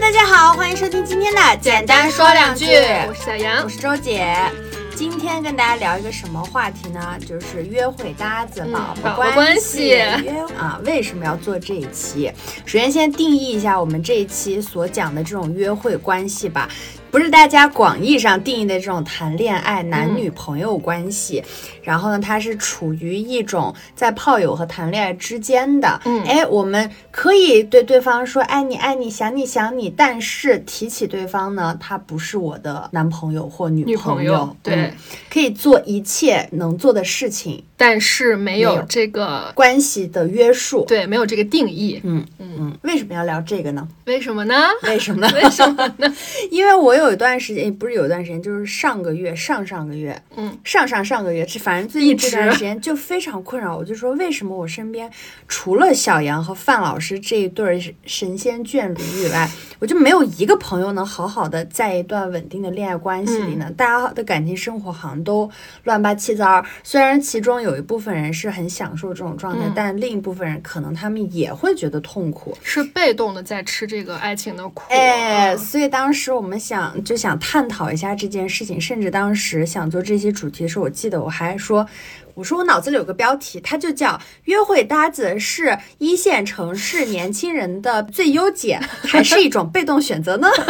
[0.00, 2.66] 大家好，欢迎收听今天的简单说两句，
[3.08, 4.32] 我是小杨，我是周姐。
[4.94, 7.18] 今天跟大家聊一个什么话题呢？
[7.26, 9.88] 就是约会搭子、宝宝关系。
[9.88, 12.32] 约啊，为什么要做这一期？
[12.64, 16.68] 首先先定义一下我们这一期所讲的这种约会关系吧。
[17.10, 21.42] 不是大家广义上定义的这种谈恋爱男女朋友关系，
[21.82, 26.00] 然后呢，它是处于一种在炮友和谈恋爱之间的。
[26.04, 34.54] 嗯，哎，我们可以对对方说爱你爱你想你想你，但是提起对方呢，他不是我的男朋友或女朋友。
[34.62, 34.92] 对，
[35.30, 40.84] 可以做一切能做的事情，但是没有这个关系的约束。
[40.86, 41.98] 对，没有这个定义。
[42.04, 43.88] 嗯嗯嗯，为什么要聊这个呢？
[44.04, 44.54] 为什么呢？
[44.82, 45.32] 为什么呢？
[45.40, 46.14] 为什么呢？
[46.52, 46.98] 因为我。
[46.98, 53.76] 有一段时间，不是有一段时间，就是上个月、上上个月，嗯，上上上个月，这反正最近这段时间就非常困扰。
[53.76, 55.08] 我就说，为什么我身边
[55.46, 59.48] 除了小杨和范老师这一对神仙眷侣以外，
[59.78, 63.70] 我就没有一个朋友能好好的在一段稳定的恋爱关系里呢？
[63.76, 65.48] 大家的感情生活好像都
[65.84, 66.64] 乱八七糟。
[66.82, 74.84] 虽然其中有一部分人是很享受这种状态，但另一部分人可能他们也会觉得痛苦，是被动的在吃这个爱情的苦。
[74.90, 76.94] 哎，所以当时我们想。
[77.04, 81.86] 就想探讨一下这件事情，甚至当时想做这些主题的时候，我记得我还说。
[82.38, 90.48] 我说我脑子里有个标题，它就叫“约会搭子是一线城市年轻人的最优解，还是一种被动选择呢？”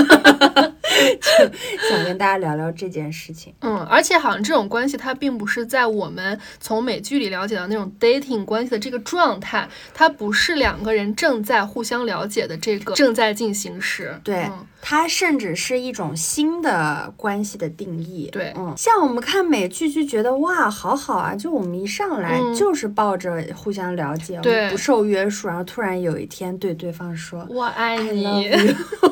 [1.91, 3.53] 想跟大家聊聊这件事情。
[3.61, 14.19] 嗯，而且好像这种关系它并不是在我们从美剧里了解到那种 dating 关系的这个状态，它不是两个人正在互相了解的这个正在进行时。
[14.25, 18.31] 对，它甚至是一种新的关系的定义。
[18.33, 21.58] 对，嗯，像我们看美剧就觉得哇，好好啊，就。
[21.59, 28.51] 我们一上来就是抱着互相了解，不受约束，然后突然有一天对对方说“我爱你”。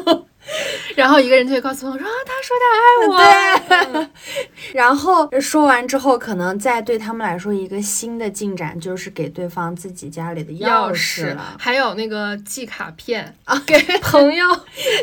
[0.97, 4.07] 然后一个人就会告诉我说：“他说他爱我。”对，
[4.73, 14.45] 然后说完之后，可能再对他们来说一个新的进展就是给对方自己家里的钥匙了，还有那个寄卡片啊， 给朋友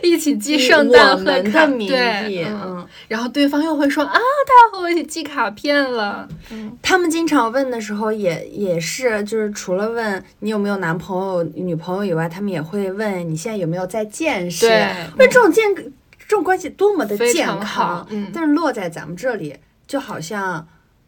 [0.01, 14.69] 一起寄圣诞贺卡，对，嗯，然后对方又会说：“啊，他要和我一起寄卡片了。”嗯，他们经常问的时候也也是，就是除了问你有没有男朋友、女朋友以外，他们也会问你现在有没有在健身。
[15.17, 15.32] 对。
[15.33, 19.55] 这种健这种关系多么的健康，嗯，但是落在咱们这里，
[19.85, 20.65] 就好像，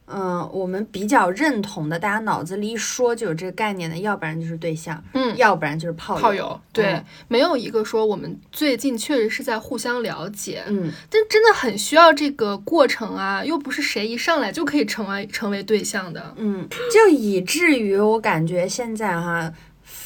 [0.08, 19.52] 嗯，我们比较认同的，大家脑子里一说就有这个概念的，要不然就是对象，嗯，要不然就是炮炮友，对，没有一个说我们最近确实是在互相了解，嗯，但真的很需要这个过程啊，又不是谁一上来就可以成为成为对象的，嗯，就以至于我感觉现在哈。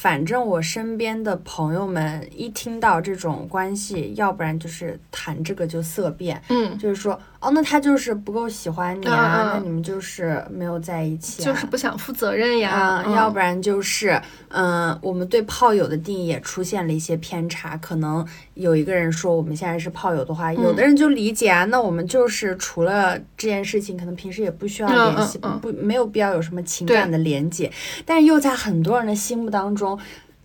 [0.00, 7.20] 反正我身边的朋友们一听到这种关系，要不然就是谈这个就色变，嗯，就是说。
[7.40, 13.02] 哦，那他就是不够喜欢你啊，那你们就是没有在一起，就是不想负责任呀。
[13.16, 17.76] 要不然就是，嗯，我们对炮友的定义也出现了一些偏差。
[17.78, 27.72] 可能有一个人说我们现在是炮友的话，有的人就理解啊，那我们就是除了这件事情，可能平时也不需要联系，不没有必要有什么情感的连接。
[28.04, 29.98] 但是又在很多人的心目当中。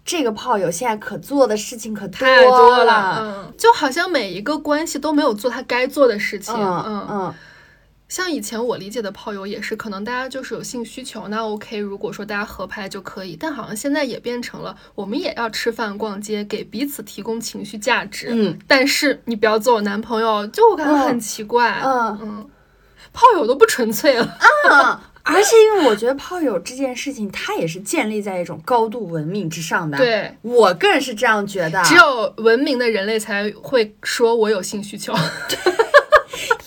[0.06, 7.34] 这个炮友现在可做的事情可太多了，嗯，就好像每一个关系都没有做他该做的事情，嗯嗯，
[8.08, 22.50] 像以前我理解的炮友也是，可能大家就是有性需求，那 OK，如果说大家合拍就可以，但好像现在也变成了我们也要吃饭、逛街，给彼此提供情绪价值，嗯，但是你不要做我男朋友，就我感觉很奇怪，嗯嗯，
[23.12, 24.38] 炮友都不纯粹了，
[24.70, 25.02] 啊。
[25.26, 29.98] 而且，因为我觉得炮友这件事情，它也是建立在一种高度文明之上的。
[29.98, 35.14] 对我个人是这样觉得，只有文明的人类才会说我有性需求。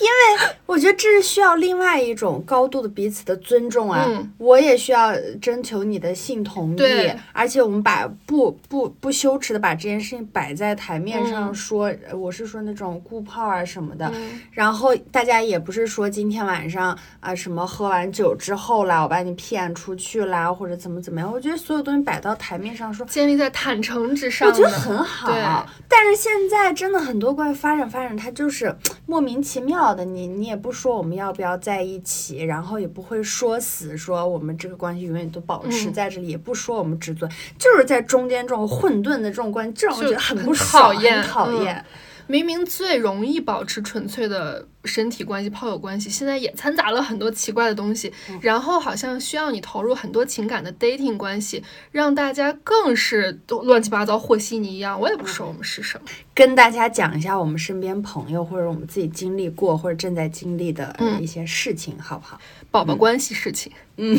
[0.09, 14.11] 因为我觉得这是需要另外一种高度的彼此的尊重啊，我也需要征求你的性同意，而且我们把不不不羞耻的把这件事情摆在台面上说，我是说那种顾泡啊什么的，
[14.51, 25.67] 然后大家也不是说今天晚上啊什么喝完酒之后啦，我把你骗出去啦，或者怎么怎么样，我觉得所有东西摆到台面上说，建立在坦诚之上，我觉得很好。
[25.87, 28.75] 但是现在真的很多关于发展发展，它就是
[29.05, 29.98] 莫名其妙的。
[30.03, 41.83] 你你也不说我们要不要在一起，然后也不会说死说我们这个关系永远都保持在这里，也不说我们只做，就是在中间这种混沌的这种关系，这种我觉得很不讨厌，讨厌。
[42.29, 55.01] 明明最容易保持纯粹的身体关系、炮友关系，现在也掺杂了很多奇怪的东西，然后好像需要你投入很多情感的 dating 关系，让大家更是都乱七八糟和稀泥一样。
[55.01, 56.05] 我也不说我们是什么。
[56.35, 62.39] 跟大家讲一下我们身边朋友或者我们自己经历过或者正在经历的一些事情，好不好？
[62.71, 64.17] 宝宝关系事情，嗯，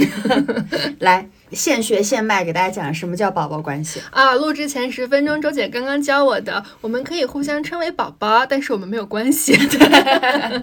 [0.98, 4.34] 来现学现卖给大家讲什么叫宝宝关系啊？
[4.34, 9.56] 录制前十分钟，周姐刚刚教我的，我们可以互相称为宝宝，但是我们没有关系。
[9.56, 10.62] 对，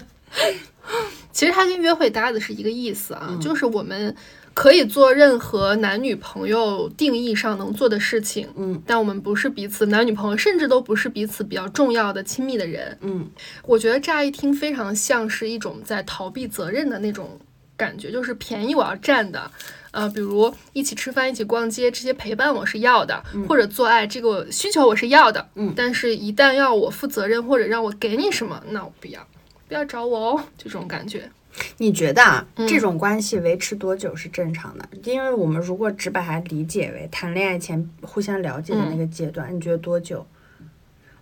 [1.32, 4.14] 其实它跟约会搭的是一个意思啊，就是我们。
[4.54, 13.30] 可以做任何男女朋友定义上能做的事情，嗯，但我们不是彼此男女朋友，甚至都不是彼此比较重要的亲密的人，嗯，
[13.64, 17.38] 我觉得乍一听非常像是一种在逃避责任的那种
[17.78, 19.50] 感觉，就是便宜我要占的，
[19.92, 29.26] 呃，比如一起吃饭、一起逛街这些陪伴我是要的，或者做爱这个需求我是要的，嗯，但是一旦要我负责任或者让我给你什么，那我不要，
[29.68, 31.30] 不要找我哦，这种感觉。
[31.78, 34.88] 你觉得啊，这种关系维持多久是正常的？
[35.04, 40.26] 因为我们如果只把它理解为谈恋爱前互相了解的那个阶段，你觉得多久？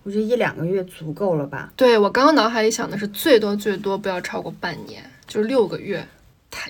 [0.02, 1.72] 我觉得一两个月足够了吧？
[1.74, 6.15] 对我刚刚脑海里想的是最多最多不要超过半年，就是六个月，它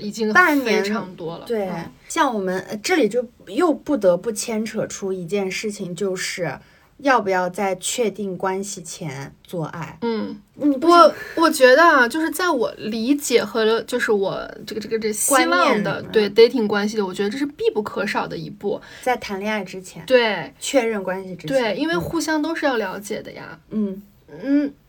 [0.00, 1.44] 已经半年非常多了。
[1.46, 1.70] 对，
[2.08, 6.58] 像我们这里就又不得不牵扯出一件事情，就是。
[7.00, 9.98] 要不要在确定关系前做爱？
[10.00, 23.60] 嗯，我我觉得啊，就是在我理解和就是我这个这个这希望的对 dating 关系的，我觉得这是必不可少的一步，在谈恋爱之前，对确认关系之前，对，因为互相都是要了解的呀。
[23.68, 24.02] 嗯嗯。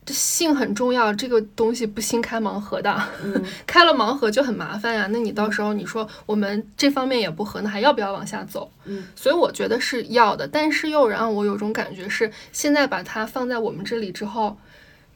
[0.07, 2.97] 性很重要，这个东西不新开盲盒的，
[3.67, 5.07] 开了盲盒就很麻烦呀。
[5.11, 8.71] 那你到时候你说我们这方面也不合，那还要不要往下走？
[8.85, 14.57] 嗯，所以我觉得是要的，但是又让我有种感觉是，现在把它放在我们这里之后。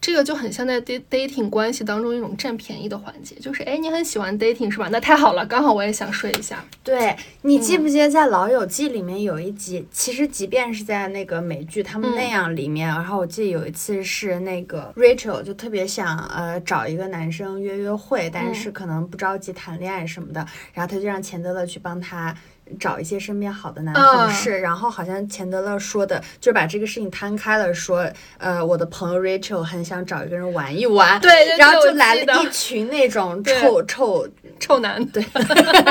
[0.02, 4.90] 这个就很像在 dating 关系当中一种占便宜的环节，就是哎，你很喜欢 dating 是吧？
[4.92, 6.66] 那太好了，刚好我也想睡一下。
[6.84, 20.44] 对你记不记得在《老友记》里面有一集，其实即便是在那个美剧他们那样里面，然后我记得有一次是那个 Rachel 就特别想呃找一个男生约约会，但是可能不着急谈恋爱什么的，
[20.74, 22.36] 然后他就让钱德勒去帮他。
[22.80, 28.08] 找一些身边好的男同事，然后好像钱德勒说的，就把这个事情摊开了，说，
[28.38, 34.28] 呃，我的朋友 Rachel 很想找一个人玩一玩，对，然后就来了一群那种臭臭
[34.62, 35.26] 臭男，对，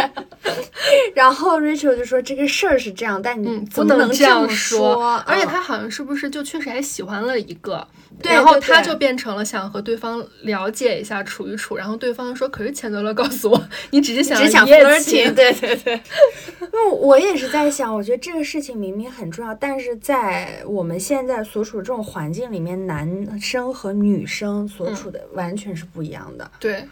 [1.14, 7.87] 然后 Rachel 就说这个事儿是这样，但你不能这样说，而且他好像是不是就确实还喜欢了一个。
[8.22, 11.76] 然后他就变成了想和对方了解一下，处一处。
[11.76, 15.99] 然后对方说：“可是钱德勒告诉我， 你只是想只想一夜情。”对对对。
[16.70, 26.50] 那我也是在想，我觉得这个事情明明很重要，但是在我们现在所处的这种环境里面，男生和女生所处的完全是不一样的。
[26.61, 26.84] 对。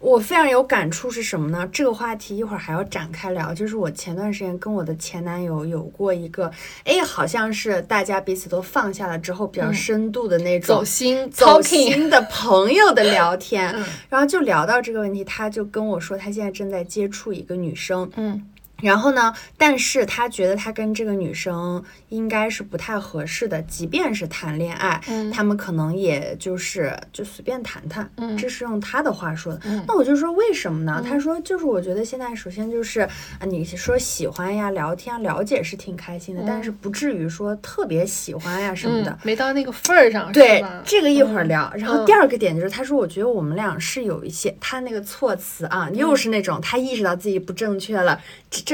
[0.00, 1.68] 我非常有感触是什么呢？
[1.70, 3.52] 这个话题一会儿还要展开聊。
[3.52, 6.50] 就是我前段时间跟我的前男友有过一个，
[6.84, 13.72] 哎，好像是大家彼此都放下了之后比较深度的那种走心走心的朋友的聊天，
[14.08, 18.42] 然后就聊到这个问题，他就跟我说他现在正在接触一个女生，嗯。
[18.82, 19.32] 然后呢？
[19.56, 25.00] 但是他觉得他跟这个女生应该是不太合适的，即便是谈恋爱，
[25.32, 28.10] 他们可能也就是就随便谈谈。
[28.16, 29.60] 嗯，这是用他的话说的。
[29.86, 31.04] 那我就说为什么呢？
[31.06, 40.32] 他说就是我觉得现在首先就是啊，你说喜欢呀、聊天、了解是挺开心的，但是不至于说特别喜欢呀什么的，没到那个份儿上。
[40.32, 41.70] 对，这个一会儿聊。
[41.76, 48.20] 然后第二个点就是他说，我觉得我们俩是有一些他那个措辞啊，又是那种他意识到自己不正确了。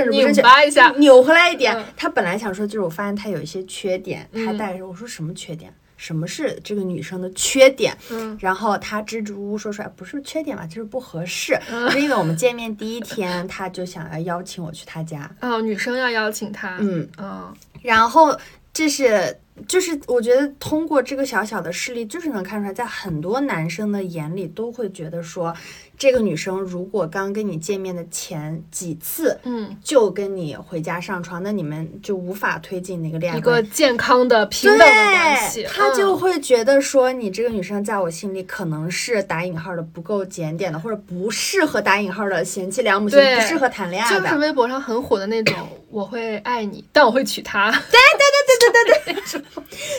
[0.04, 1.76] 政治不正确，扭回来一点。
[1.96, 5.72] 他本来想说，就是我发现他有一些缺点，他带着我说什么缺点？
[5.96, 7.96] 什么是这个女生的缺点？
[8.10, 11.58] 嗯，然后他支支吾吾说出来，不是缺点吧，就是不合适。
[11.90, 15.30] 是因为我们见面第一天，他就想要邀请我去他家。
[15.40, 16.76] 哦，女生要邀请他。
[16.80, 18.38] 嗯，哦，然后
[18.72, 19.38] 这是。
[19.66, 25.56] 就是我觉得通过这个小小的事例，就是能看出来，在很多男生的眼里，都会觉得说，
[25.98, 35.64] 这个女生如果刚跟你见面的前几次，嗯，就跟你回家上床，那你们就无法推进那个恋爱，一个健康的平等的关系。
[35.64, 44.20] 他就会觉得说，你这个女生在我心里可能是打引号的不够检点的，或者不适合打引号的贤妻良母型，不适合谈恋爱。
[44.20, 45.54] 就是微博上很火的那种，
[45.90, 47.70] 我会爱你，但我会娶她。
[47.70, 49.16] 对对对对对对对。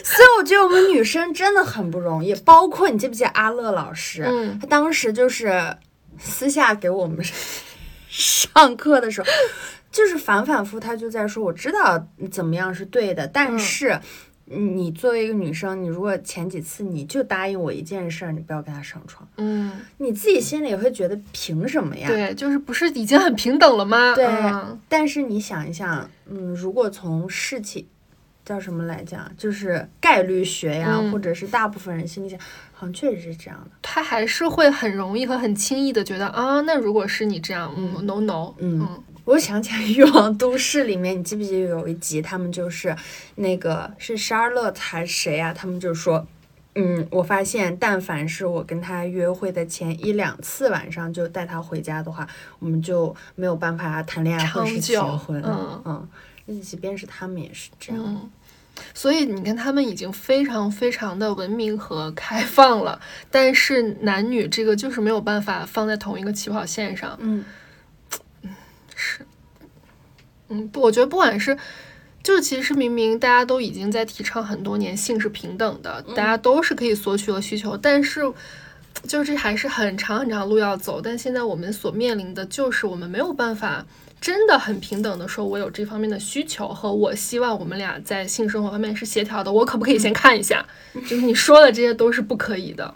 [0.03, 4.23] 所以我觉得我们女生真的很不容易，包括你记不记得阿乐老师？
[4.27, 5.75] 嗯，他当时就是
[6.19, 7.23] 私下给我们
[8.09, 9.27] 上课的时候，
[9.91, 13.99] 就是反反复他就在说，我知道怎么样是对的，但是
[14.45, 22.07] 你作为一个女生，你如果前几次你就答应我一件事儿，你不要跟他上床，嗯，你自己心里也会觉得凭什么呀？
[22.07, 24.15] 对，就是不是已经很平等了吗？
[24.15, 24.27] 对，
[24.87, 27.87] 但是你想一想，嗯，如果从事情。
[28.47, 32.39] 叫什么来讲，就是概率学呀，或者是大部分人心里想，
[32.73, 33.71] 好像确实是这样的。
[33.81, 38.87] 他还是会很容易和很轻易的觉得啊，那如果是你这样，嗯，no no，嗯，
[39.25, 42.95] 我想起来《欲望都市》里面，你记不记得有一集，他们就是
[43.35, 45.53] 那个是沙乐还是谁啊？
[45.53, 46.25] 他们就说。
[46.79, 52.27] 嗯，我发现，但凡是我跟他约会的前一两次晚上就带他回家的话，
[52.59, 55.41] 我们就没有办法谈恋爱或者是结婚。
[55.43, 56.07] 嗯
[56.45, 58.29] 嗯，即便是他们也是这样。
[58.93, 62.99] 所以你看，他们已经非常非常的文明和开放了，
[63.31, 67.17] 但是男女这个就是没有办法放在同一个起跑线上。
[67.19, 67.45] 嗯
[68.41, 68.55] 嗯，
[68.95, 69.25] 是。
[70.49, 71.57] 嗯，不，我觉得不管是。
[72.23, 78.19] 就是其实明明大家都已经在提倡很多年性是平等的，大家都是可以索取和需求，但是
[79.07, 80.99] 就是这还是很长很长路要走。
[80.99, 83.85] 但现在我们所面临的就是我们没有办法
[84.19, 90.65] 真的很平等的说，我有这方面的需求和我希望我们俩在性生活方面是协调的，我可不可以先看一下？
[90.93, 92.95] 就是你说的这些都是不可以的，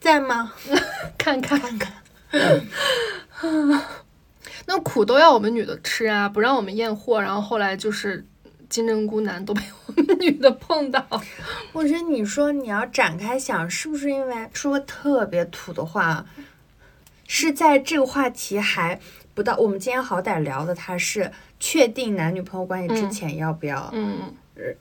[0.00, 0.52] 在吗？
[1.18, 1.92] 看看看看，
[4.66, 8.26] 那苦都要我们女的吃啊，不让我们验货，然后后来就是。
[8.68, 11.04] 金针菇男都被我们女的碰到，
[11.72, 16.24] 我觉得你说你要展开想，是不是因为说特别土的话，
[17.26, 19.00] 是在这个话题还
[19.34, 23.90] 不到，我们今天好歹聊的他是确定男女朋友关系之前要不要？
[23.92, 24.18] 嗯。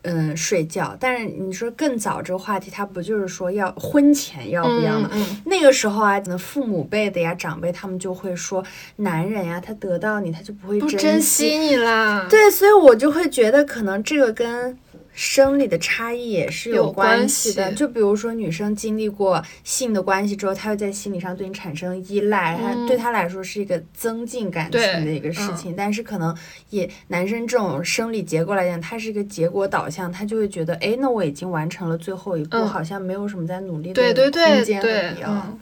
[0.01, 0.93] 嗯，睡觉。
[0.99, 5.09] 但是你说更早这个话题，他不就是说要婚前要不要吗？
[5.45, 8.61] 那个时候啊，可能父母辈的呀、长辈他们就会说，
[8.97, 12.27] 男人呀，他得到你，他就不会珍惜你啦。
[12.29, 14.77] 对，所以我就会觉得，可能这个跟。
[15.13, 25.75] 生理的差异也是有关系的，就比如说女生经历过性的关系之后，她会在心理上对你产生依赖，她对她来说是一个增进感情的一个事情。
[25.75, 26.33] 但是可能
[26.69, 35.59] 也男生这种生理结构来讲，他是一个结果导向，他就会觉得，哎，那我已经完成了最后一步，好像没有什么在努力的空间了一样。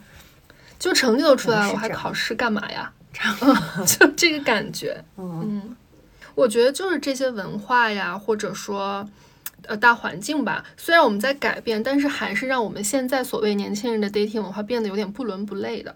[0.78, 2.94] 就成绩都出来了，我还考试干嘛呀？
[3.88, 5.04] 就这个感觉。
[5.18, 5.76] 嗯，
[6.36, 9.10] 我觉得就是这些文化呀，或者说。
[9.64, 15.96] 呃，大环境吧，虽然我们在改变，但是还是让我们现在所谓年轻人的 dating 文化变得有点不伦不类的。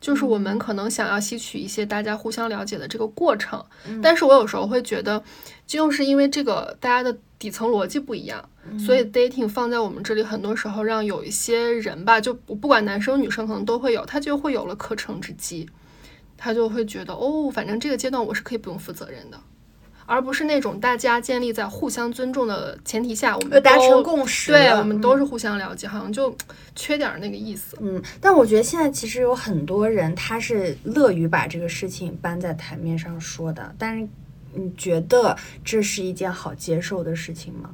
[0.00, 3.64] 就是我们可能想要吸取一些大家互相了解的这个过程，
[4.00, 5.20] 但是我有时候会觉得，
[5.66, 15.68] 就是因为这个大家的底层逻辑不一样，所以 dating 放在我们这里，很多时候让有一些人吧，就不管男生女生可能都会有，他就会有了可乘之机，
[16.36, 19.40] 他就会觉得哦，反正这个阶段我是可以不用负责任的。
[20.08, 26.34] 而不是那种大家建立在互相尊重的前提下，我们达成共识，对我们都是互相了解，好像就
[26.74, 27.76] 缺点那个意思。
[27.78, 34.08] 嗯，但我觉得现在其实有很多人他是乐于把这个事情搬在台面上说的，但是
[34.54, 37.68] 你觉得这是一件好接受的事情吗？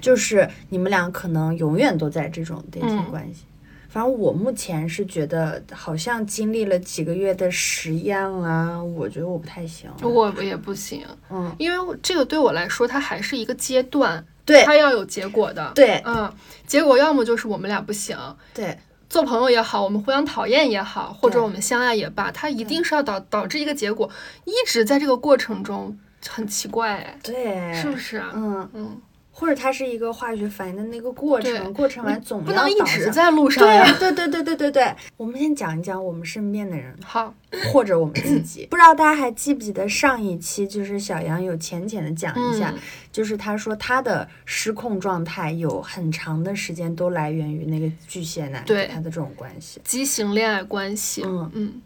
[0.00, 3.44] 就是你们俩可能永远都在这种恋情关系。
[3.88, 9.90] 反正我目前是觉得，好像经历了几个月的实验啊，我觉得我不太行。
[10.02, 16.32] 我也不行，嗯，因为这个对我来说，它还是一个阶段，对，它要有结果的，对，嗯，
[16.66, 18.18] 结果要么就是我们俩不行，
[18.52, 18.76] 对，
[19.08, 24.10] 做朋友也好，我们互相讨厌也好，或者我们相爱也罢，它一定是要导导致一个结果，
[24.44, 25.96] 一直在这个过程中
[26.28, 28.22] 很奇怪，对，是不是？
[28.34, 28.68] 嗯。
[28.74, 29.00] 嗯。
[29.38, 33.94] 或者它是一个化学反应的那个过程，过程完总不能一直在路上呀。
[33.98, 37.34] 对对对对对对，我们先讲一讲我们身边的人，好，
[37.70, 38.64] 或者我们自己。
[38.72, 42.72] 不知道大家还记不记得上一期，就是小杨有浅浅的讲一下，
[43.12, 51.22] 就是他说他的失控状态有很长的时间都来源于那个巨蟹男对他的这种关系，畸形恋爱关系。
[51.26, 51.82] 嗯嗯。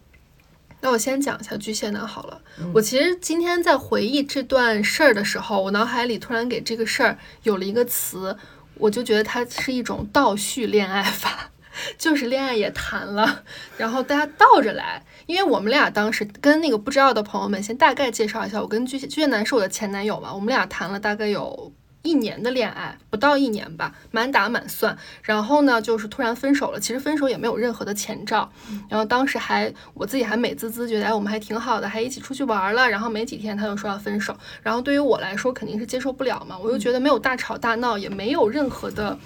[0.81, 2.41] 那我先讲一下巨蟹男好了。
[2.73, 8.35] 我其实今天在回忆这段事儿的时候，我脑海里突然给这个事儿有了一个词，
[8.75, 11.51] 我就觉得它是一种倒叙恋爱法，
[11.97, 13.43] 就是恋爱也谈了，
[13.77, 15.03] 然后大家倒着来。
[15.27, 21.71] 因为我们俩当时跟那个不知道的朋友们先大概介绍一下，我跟巨蟹巨蟹男是我的前男友嘛，我们俩谈了大概有。
[22.03, 26.79] 一年的恋爱不到一年吧，满打满算，然后呢，就是突然分手了。
[26.79, 28.51] 其实分手也没有任何的前兆，
[28.89, 32.89] 然后当时还我自己还美滋滋，觉得哎我们还挺好的，还一起出去玩了。
[32.89, 39.17] 然后没几天他就说要分手，然后对于我来说肯定是接受不了嘛，我又觉得没有大吵大闹，也没有任何的。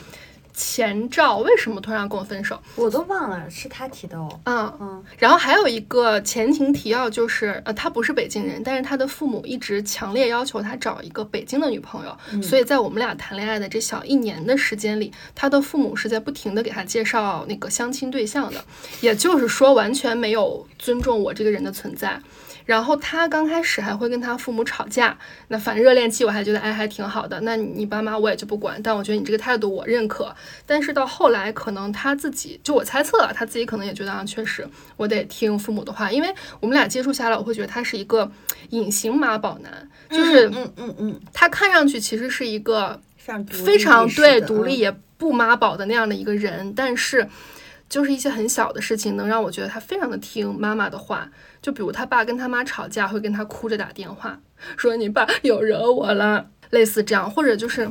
[0.55, 2.59] 前兆为什么突然跟我分手？
[2.75, 4.39] 我都忘了是他提的哦。
[4.45, 5.03] 嗯嗯。
[5.17, 18.63] 然后还有一个前情提要就是，呃，他不是北京人，但是他的父母一直强烈要求他找一个北京的女朋友，所以在我们俩谈恋爱的这小一年的时间里，他的父母是在不停的给他介绍那个相亲对象的，
[19.01, 22.19] 也就是说完全没有尊重我这个人的存在。
[22.65, 25.17] 然后他刚开始还会跟他父母吵架，
[25.49, 27.39] 那反正热恋期我还觉得哎还挺好的。
[27.41, 30.35] 那你爸妈我也就不管，但我觉得你这个态度我认可。
[30.65, 34.67] 但是到后来可能他自己就我猜测啊，他自己可能也觉得啊，确实
[34.97, 38.29] 我得听父母的话，因为我们俩接触下来，我会觉得他是一个
[38.71, 47.27] 隐形妈宝男，就是嗯嗯嗯，他看上去其实是一个非常非常对独立也不妈宝的那样的一个人，但是。
[47.87, 51.29] 就是一些很小的事情，能让我觉得他非常的听妈妈的话。
[51.61, 54.39] 就比如他爸跟他妈吵架，会跟他哭着打电话，
[54.77, 57.29] 说你爸又惹我了，类似这样。
[57.29, 57.89] 或者就是，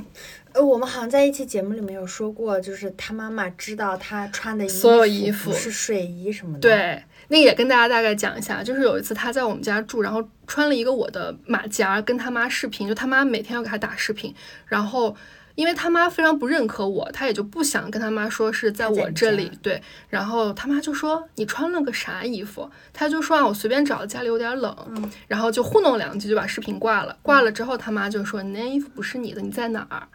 [0.52, 6.60] 呃，我们好像在一期节目里面有说过，就是他妈妈知道他穿的所有衣服是睡衣什么的。
[6.60, 14.32] 对，那也跟大家大概讲一下，就是有一次他在我们家住，然后穿了一个我的马甲，跟他妈视频，就他妈每天要给他打视频，
[14.66, 15.16] 然后。
[15.54, 19.50] 因为他妈非常不认可我，他也就不想跟他妈说是在我这里。
[19.62, 22.68] 对，然后他妈就说你穿了个啥衣服？
[22.92, 27.16] 他就说啊，我随便找的，家里有点冷，然后就糊弄两句就把视频挂了。
[27.22, 30.08] 挂了之后，他妈就说你那衣服不是你的，你在哪儿？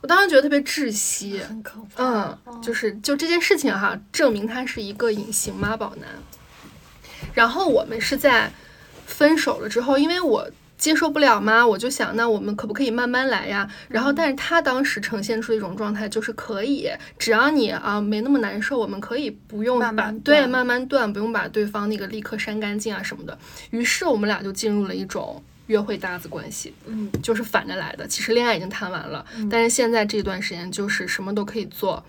[0.00, 2.38] 我当时觉得特别窒息，很可怕。
[2.46, 6.08] 嗯，就是就这件事情哈，证明他是一个隐形妈宝男。
[7.34, 8.50] 然后我们是在
[9.04, 10.48] 分手了之后，因为我。
[10.78, 11.66] 接受不了吗？
[11.66, 13.68] 我就想，那我们可不可以慢慢来呀？
[13.88, 23.36] 然后，但是他当时呈现出一种状态，就是可以，只要你啊没那么难受，我们可以不用把对慢慢断，不用把对方那个立刻删干净啊什么的。
[23.70, 28.06] 于是我们俩就进入了一种约会搭子关系，嗯，就是反着来的。
[28.06, 32.04] 其实恋爱已经谈完了，但是现在这段时间就是什么都可以做。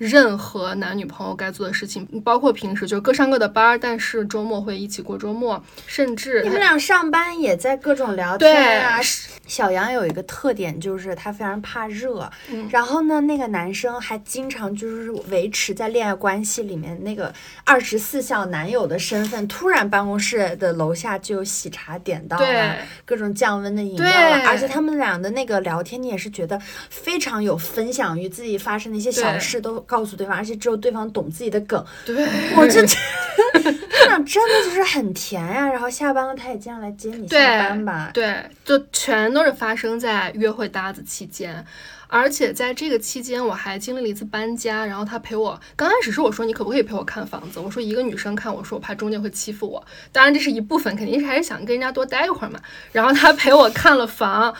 [0.00, 8.98] 任何男女朋友该做的事情，包括平时就各上各的班儿，但是周末会一起过周末，甚至你们俩上班也在各种聊天啊。
[9.46, 12.30] 小杨有一个特点，就是他非常怕热，
[12.70, 17.30] 然后呢，那个男生还经常就是维持在恋爱关系里面那个
[17.64, 26.58] 二十四孝男友的身份，突然办公室的楼下就有喜茶点到了，各种降温的饮料了，而且他们俩的那个聊天，你也是觉得
[26.88, 29.84] 非常有分享欲，自己发生的一些小事都。
[29.90, 31.84] 告诉对方，而且只有对方懂自己的梗。
[32.06, 32.14] 对，
[32.56, 35.68] 我就他俩真的就是很甜呀。
[35.68, 38.10] 然后下班了，他也经常来接你下班吧。
[38.14, 41.66] 对，就全都是发生在约会搭子期间。
[42.06, 44.86] 而且在这个期间，我还经历了一次搬家。
[44.86, 47.58] 然后他陪我，刚开始是我说你可不可以陪我看房子？
[47.58, 49.84] 我说一个女生看，我说我怕中介会欺负我。
[50.12, 52.60] 当然这是一部分，肯定是还是想跟人家多待一会儿嘛。
[52.92, 54.54] 然后他陪我看了房，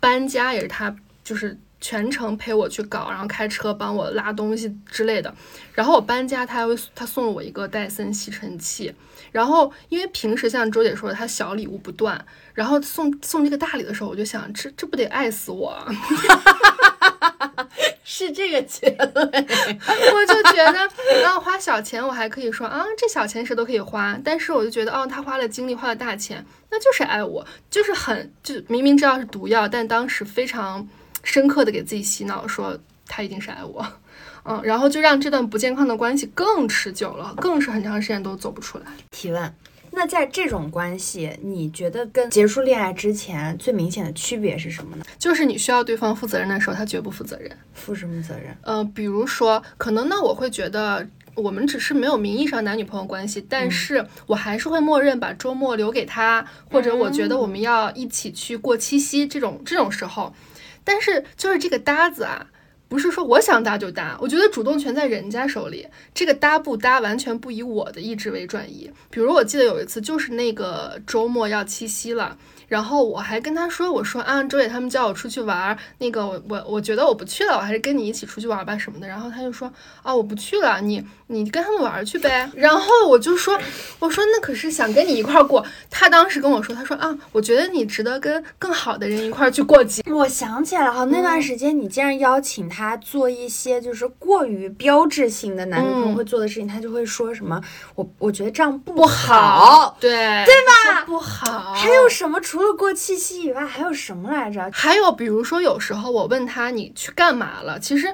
[0.00, 1.56] 搬家也是他就是。
[1.82, 5.34] 全程陪我去搞，然后开车帮我拉东西之类的。
[5.74, 8.94] 然后我搬家，他还会他送了我一个戴森吸尘器。
[9.32, 12.24] 然后因为平时像周姐说的，他小礼物不断。
[12.54, 15.76] 然后送送这个大礼的时候，我就想，这这不得爱死我？
[18.04, 19.10] 是这个结论。
[19.16, 20.88] 我就觉得，
[21.22, 24.16] 然后花小钱，我还可以说啊，这小钱谁都可以花。
[24.22, 30.86] 但是我就觉得，哦，他花了精力，花了大钱，那就是爱我，就是很就明明知道是毒药，但当时非常。
[31.22, 33.86] 深刻的给自己洗脑，说他一定是爱我，
[34.44, 38.84] 嗯，然后就让这段不健康的关系更持久了，更是很长时间都走不出来。
[39.10, 39.54] 提问：
[39.90, 45.04] 那在这种关系，你觉得跟结束恋爱之前最明显的区别是什么呢？
[45.18, 47.50] 就是你需要对方负责任的时候，他绝不负责任。
[47.74, 48.56] 负什么责任？
[48.62, 60.34] 呃，比如说，可能那，我会觉得我们只是没有名义上男女朋友关系，但是我还是会默认把周末留给他，或者我觉得我们要一起去过七夕这种这种时候。
[60.84, 62.46] 但是就是这个搭子啊，
[62.88, 68.90] 不是说我想搭就搭，我觉得主动权在人家手里，这个搭不搭完全不以我的意志为转移。
[69.10, 72.36] 比如我记得有一次，就是那个周末要七夕了。
[72.72, 79.70] 然后我还跟他说：“我说啊，周姐他们叫我出去玩，那个我我我觉得我不去了，我还是跟你一起出去玩吧什么的。”然后他就说
[80.02, 83.60] ：“啊，我不去了，你你跟他们玩去呗。”然后我就说
[84.00, 97.60] ：“我说那可是想跟你一块过。”他当时跟我说：“他说啊，我觉得你值得跟更好的人一块去过节。”我想起来了，那段时间你竟然邀请他做一些就是过于标志性的男女朋友会做的事情，他就会说什么
[97.96, 100.10] ：“我我觉得这样不好，对
[100.46, 101.04] 对吧？
[101.04, 104.70] 不好。”还有什么除除了过七夕以外，还有什么来着？
[104.72, 108.06] 还有，比如说，有时候我问他你去干嘛了，其实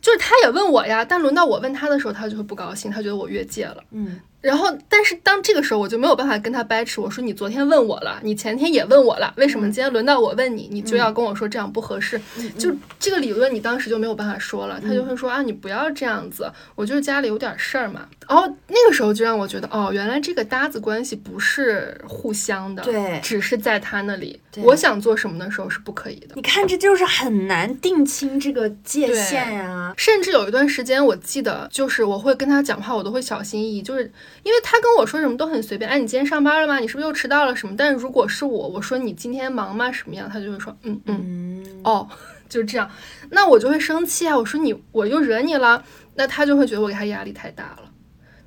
[0.00, 1.04] 就是他也问我呀。
[1.04, 3.84] 但轮到我问他的时候，他就会不高兴，他觉得我越界了。
[3.90, 4.18] 嗯。
[4.40, 7.02] 然后，但是当这个时候，我就没有办法跟他掰扯。
[7.02, 12.18] 我说你昨天问我了，你前天也问我了，为什么今天轮到我问你，你就要跟我说这样不合适？
[12.56, 14.80] 就这个理论，你当时就没有办法说了。
[14.80, 18.08] 他就会说啊，你不要这样子，我就是家里有点事儿嘛。
[18.26, 26.28] 然后那个时候就让我觉得，哦，原来这个搭子关系不是互相的，对，只是在他那里，我想做什么的时候是不可以的。
[26.34, 29.92] 你看，这就是很难定清这个界限呀。
[29.98, 34.10] 甚至有一段时间，我记得就是我会跟他讲话，我都会小心翼翼，就是。
[34.42, 35.88] 因为他跟我说什么都很随便。
[35.88, 36.78] 哎，你今天上班了吗？
[36.78, 37.74] 你是不是又迟到了什么？
[37.76, 39.90] 但是如果是我，我说你今天忙吗？
[39.92, 40.28] 什么样？
[40.28, 42.08] 他就会说嗯嗯哦，
[42.48, 42.90] 就这样。
[43.30, 44.36] 那我就会生气啊！
[44.36, 47.90] 我说你我又惹你了，那他就会觉得我给他压力太大了。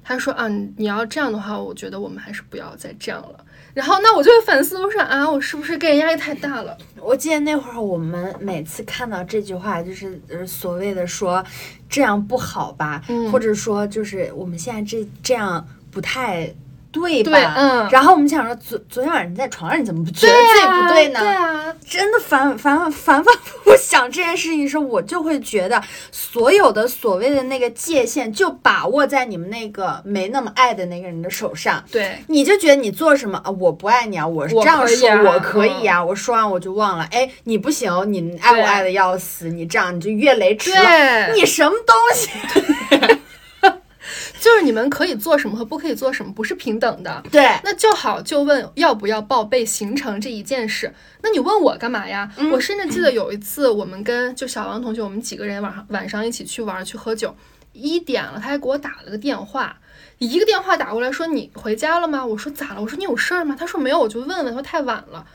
[0.03, 3.45] 他说啊，你要这样的话，我觉得我们还是不要再这样了。
[3.73, 6.77] 然后那我就会反思，我说啊，我是不是给人压力太大了？
[7.01, 11.43] 我记得那会儿我们每次看到这句话，就是呃所谓的说
[11.89, 16.53] 这样不好吧，或者说就是我们现在这这样不太。
[17.23, 17.53] 对吧？
[17.57, 21.19] 嗯，然后我们想说，昨昨天晚上你在床上，你怎么不觉得自己不对呢？
[21.19, 31.83] 对啊，真的反反反反复复想这件事情的时候，我就会觉得所有的所谓的那个界限就把握在你们那个没那么爱的那个人的手上。
[31.91, 33.51] 对，你就觉得你做什么啊？
[33.51, 34.25] 我不爱你啊！
[34.27, 36.03] 我是这样说，我可以啊！
[36.03, 37.07] 我说完我就忘了。
[37.11, 41.33] 哎，你不行，你爱我爱的要死，你这样你就越雷池了。
[41.33, 42.29] 你什么东西？
[44.43, 47.23] 就是你们可以做什么和不可以做什么，不是平等的。
[47.31, 50.93] 对，那就好，就问要不要报备行程这一件事。
[51.21, 52.29] 那你问我干嘛呀？
[52.51, 57.33] 我甚至记得有一次，我们跟就小王同学，我们几个人晚上晚上一起去玩去喝酒，
[57.71, 59.77] 一点了，他还给我打了个电话，
[60.17, 62.25] 一个电话打过来说你回家了吗？
[62.25, 62.81] 我说咋了？
[62.81, 63.55] 我说你有事儿吗？
[63.57, 65.25] 他说没有，我就问问，他说太晚了。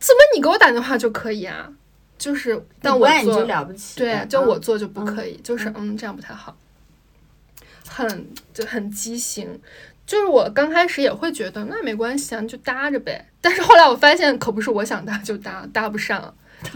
[0.00, 1.70] 怎么你给我打电话就可以啊？
[2.16, 6.56] 就是但我做了不起，对，就我做就不可以，就是嗯，这样不太好。
[7.92, 9.60] 很就很畸形，
[10.06, 13.26] 就是我刚开始也会觉得那没关系啊，就搭着呗。
[13.40, 16.32] 但是后来我发现可不是我想搭就搭，搭不上，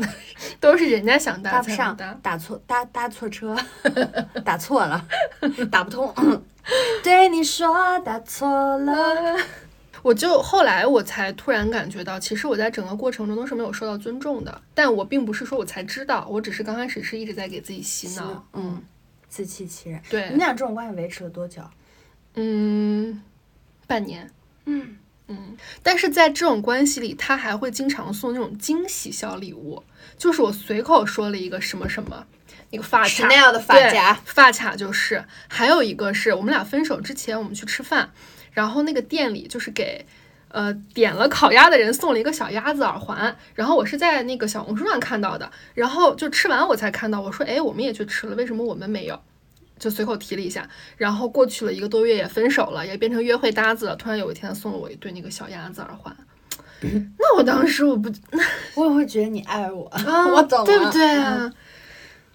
[0.58, 2.18] 都是人家想搭才搭。
[2.20, 3.56] 打错搭搭错车，
[4.44, 5.06] 打错了，
[5.70, 6.12] 打不通。
[7.04, 9.36] 对你说打错了，
[10.02, 14.62] 我就后来我才突然感觉到，其实我在整个过程中都是没有受到尊重的。
[14.74, 18.82] 但我并不是说我才知道，我只是刚开始是一直在给自己洗脑，嗯。
[19.34, 20.00] 自欺欺人。
[20.08, 21.60] 对，你们俩这种关系维持了多久？
[22.34, 23.20] 嗯，
[23.88, 24.30] 半年。
[24.66, 29.82] 嗯嗯，但是在这种关系里，他还会经常送那种惊喜小礼物，
[30.16, 32.24] 就是我随口说了一个什么什么，
[32.70, 35.24] 那个发卡，Chanel 的发夹，发卡就是。
[35.48, 38.12] 还有一个是我们俩分手之前，我们去吃饭，
[38.52, 40.06] 然后那个店里就是给
[40.54, 49.20] 呃点了烤鸭的人送了一个小鸭子耳环，然后我是在那个小红书上看到的，然后就吃完我才看到，我说哎，我们也去吃了，为什么我们没有？
[49.76, 53.96] 就随口提了一下，然后过去了一个多月也分手了，也变成约会搭子了。
[53.96, 56.16] 突然有一天送了我一对那个小鸭子耳环，
[57.18, 58.08] 那我当时我不，
[58.76, 59.90] 我也会觉得你爱我，
[60.32, 61.52] 我懂了，对不对啊？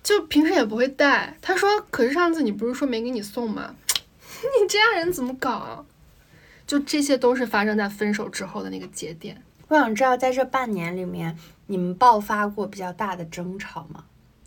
[0.03, 1.38] 就平时也不会戴。
[1.41, 3.73] 他说，可是上次你不是说没给你送吗？
[4.62, 5.86] 你这样人怎么搞？
[6.69, 9.41] 就这些都是发生在分手之后的那个节点。
[9.69, 14.03] 我想知道，在这半年里面，你们爆发过比较大的争吵吗？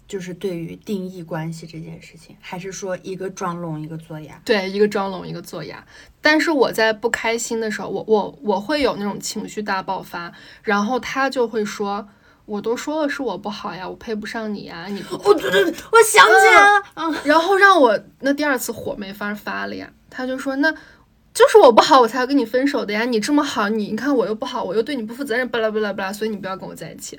[0.07, 4.41] 就是对于定义关系这件事情，还是说一个装聋一个作哑？
[4.45, 5.85] 对，一个装聋一个作哑。
[6.21, 10.33] 但是我在不开心的时候，我我我会有那种情绪大爆发，
[10.63, 12.09] 然后他就会说
[12.47, 16.85] ：“我都说了是我不好呀，我配不上你呀，你……”我，对对对，我想起来了。
[16.95, 19.91] 嗯，然后让我那第二次火没法发了呀。
[20.09, 20.73] 他就说：“那
[21.35, 23.05] 就是我不好，我才要跟你分手的呀。
[23.05, 27.19] 你这么好，你你看我又不好，我又对你不负责任，巴拉巴拉巴拉，所以你不要跟我在一起。”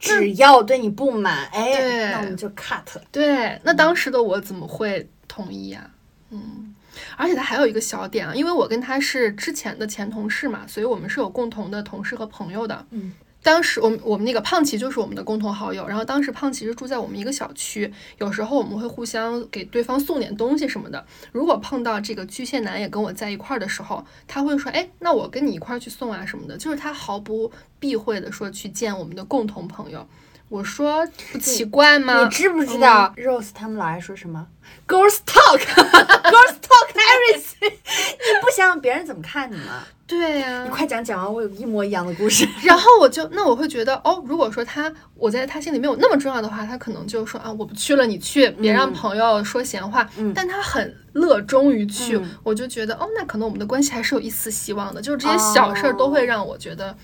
[0.00, 2.82] 只要对你不满，哎，那我们就 cut。
[3.10, 5.90] 对，那当时的我怎么会同意呀？
[6.30, 6.74] 嗯，
[7.16, 12.84] 而且他还有一个小点啊，因为我跟他是之前的前同事嘛，所以我们是有共同的同事和朋友的。
[12.90, 13.14] 嗯。
[13.44, 21.04] 当时我们我们那个胖琪就是我们的共同好友，然后当时胖琪是住在我们一个小区，有时候我们会互相给对方送点东西什么的。
[21.30, 30.08] 如果碰到这个巨蟹男也跟我在一块儿的时候，他会说：“哎，那我跟你一块儿去送啊什么的。”就是他毫不避讳的说去见我们的共同朋友。
[30.48, 32.22] 我说不奇怪吗？
[32.24, 34.46] 你知不知道 Rose 他们老爱说什么
[34.86, 37.72] ？Girls talk，Girls talk everything。
[37.72, 39.82] 你不想想别人怎么看你吗？
[40.06, 42.46] 对呀，你快讲讲完，我有一模一样的故事。
[42.62, 50.08] 然后我就那我会觉得哦，如果说他我在他心里没有那么重要的话，他可能就说啊，我不去了，你去，别让朋友说闲话。
[50.18, 55.00] 嗯，但他很乐衷于去，我就觉得哦，那可能我们的关系还是有一丝希望的。
[55.00, 56.94] 就是这些小事儿都会让我觉得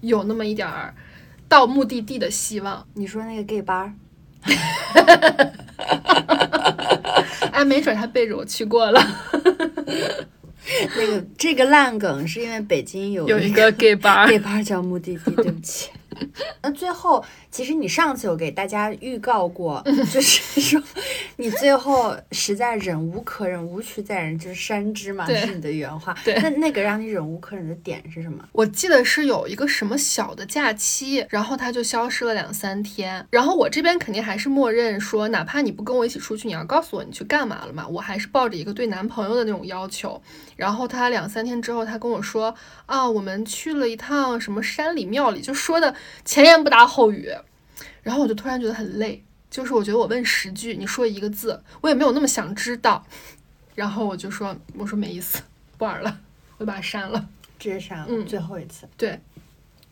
[0.00, 0.92] 有那么一点儿
[1.48, 2.86] 到目的地的希望。
[2.94, 3.92] 你说那个 gay 吧？
[7.52, 9.00] 哎，没准他背着我去过了。
[10.96, 15.30] 那个这个烂梗是因为北京有有一个 gay bar，gay bar 叫目的地。
[15.32, 15.90] 对不起。
[16.62, 17.24] 那最后，
[17.58, 19.82] 其实你上次有给大家预告过，
[20.14, 20.80] 就是说
[21.34, 26.16] 你最后实在忍无可忍，无需再忍，就是山之嘛，是你的原话。
[26.24, 28.48] 对，那那个让你忍无可忍的点是什么？
[28.52, 40.22] 我记得是有一个什么小的假期，然后他就消失了两三天，然后我这边肯定还是默认说，哪怕你不跟我一起出去，你要告诉我你去干嘛了嘛，我还是抱着一个对男朋友的那种要求。
[40.54, 42.54] 然后他两三天之后，他跟我说
[42.86, 45.92] 啊，我们去了一趟什么山里庙里，就说的
[46.24, 47.28] 前言不搭后语。
[48.02, 53.04] 然后我就突然觉得很累，就是我觉得我问十句，你说一个字，我也没有那么想知道。
[53.74, 55.40] 然后我就说，我说没意思，
[55.76, 56.18] 不玩了，
[56.56, 58.06] 我就把它删了，直接删了。
[58.08, 58.88] 嗯，最后一次。
[58.96, 59.20] 对，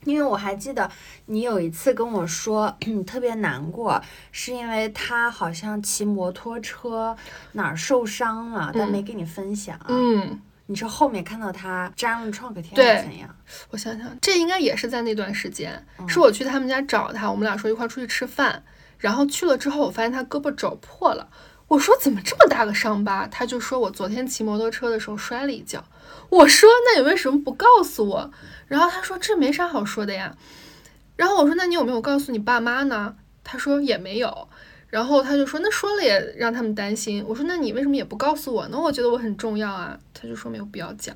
[0.04, 0.90] 因为我还记得
[1.26, 7.16] 你有一次跟我说，你特别难过，是因为他好像骑摩托车
[7.52, 9.78] 哪儿受伤了，但没跟你分享。
[9.88, 10.40] 嗯。
[10.66, 13.34] 你是后面看到他粘了创可贴还是怎样？
[13.70, 18.64] 我想想，这应该也是在那段时间，是我去他们家找他，我们俩说一块出去吃饭，
[18.98, 21.28] 然后去了之后，我发现他胳膊肘破了。
[21.68, 23.26] 我说怎么这么大个伤疤？
[23.26, 25.84] 他就说我昨天骑摩托车的时候摔了一跤。
[26.28, 28.30] 我说那你为什么不告诉我？
[28.66, 30.36] 然后他说这没啥好说的呀。
[31.16, 33.16] 然后我说那你有没有告诉你爸妈呢？
[33.42, 34.48] 他说也没有。
[34.96, 38.80] 然后他就说：“那说了也让他们担心。”我说：“那你为什么也不告诉我呢？
[38.80, 41.14] 我觉得我很重要啊。”他就说：“没有必要讲。”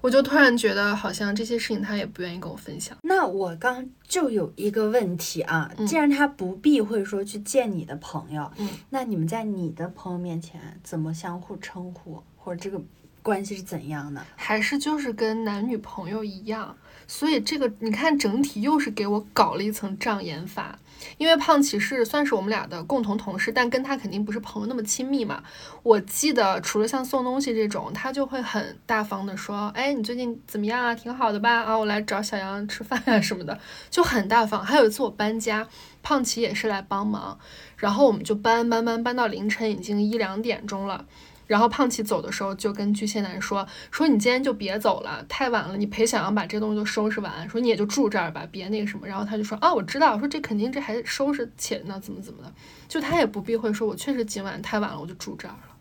[0.00, 2.96] 我就突然觉得好像这些事情他也不愿意跟我分享。
[3.02, 12.80] 那我刚就有一个问题啊，既然他不避讳说去见你的朋友，嗯，那你们在你的朋友面前怎么相互称呼，或者这个
[13.22, 14.24] 关系是怎样的？
[14.36, 16.76] 还是就是跟男女朋友一样？
[17.08, 20.78] 所以这个你看整体又是给我搞了一层障眼法。
[21.18, 25.42] 因为胖骑士算是我们俩的共同同事，但跟他肯定不是朋友那么亲密嘛。
[25.82, 30.94] 我记得除了像送东西这种，他就会很大方的说：“哎，你最近怎么样啊？
[30.94, 31.62] 挺好的吧？
[31.62, 33.58] 啊，我来找小杨吃饭啊什么的，
[33.90, 35.66] 就很大方。”还有一次我搬家，
[36.02, 37.38] 胖琪也是来帮忙，
[37.76, 41.04] 然后我们就搬搬搬搬到凌晨已经一两点钟了。
[41.46, 47.48] 然后胖琪走的时候就跟巨蟹男说：“说你今天就别走了，太晚了，你陪小杨把这东西都收拾完。
[47.48, 52.52] 说你也就住这儿吧，别那个什么。”然后他就说：“啊，我知道，说这肯定这还收拾且呢，怎么怎么的，
[52.88, 55.76] 就他也不避讳说，我确实今晚太晚了，我就住这儿了。”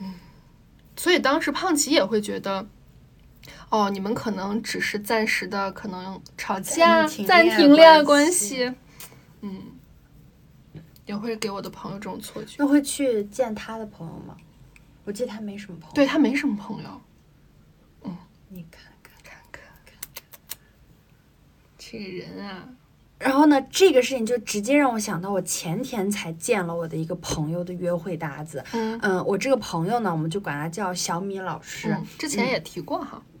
[0.00, 0.14] 嗯，
[0.96, 2.66] 所以当时胖琪也会觉得，
[3.68, 8.74] 哦，你们可能只是暂时的，可能吵架，暂停恋爱关系，
[9.42, 9.77] 嗯。
[11.08, 12.56] 也会给我的朋友这种错觉。
[12.58, 14.36] 那会去见他的朋友吗？
[15.04, 15.94] 我记得他没什么朋友。
[15.94, 17.00] 对他没什么朋友。
[18.04, 18.14] 嗯，
[18.50, 20.58] 你看看看看看，
[21.78, 22.68] 这个人啊。
[23.18, 28.62] 然后呢，这个事情就直接让我想到，我前天才见了我的一个朋友的约会搭子。
[28.74, 31.96] 嗯嗯，我这个朋友呢，我们就管他叫小米老师。
[32.18, 33.20] 之前也提过哈。
[33.32, 33.37] 嗯，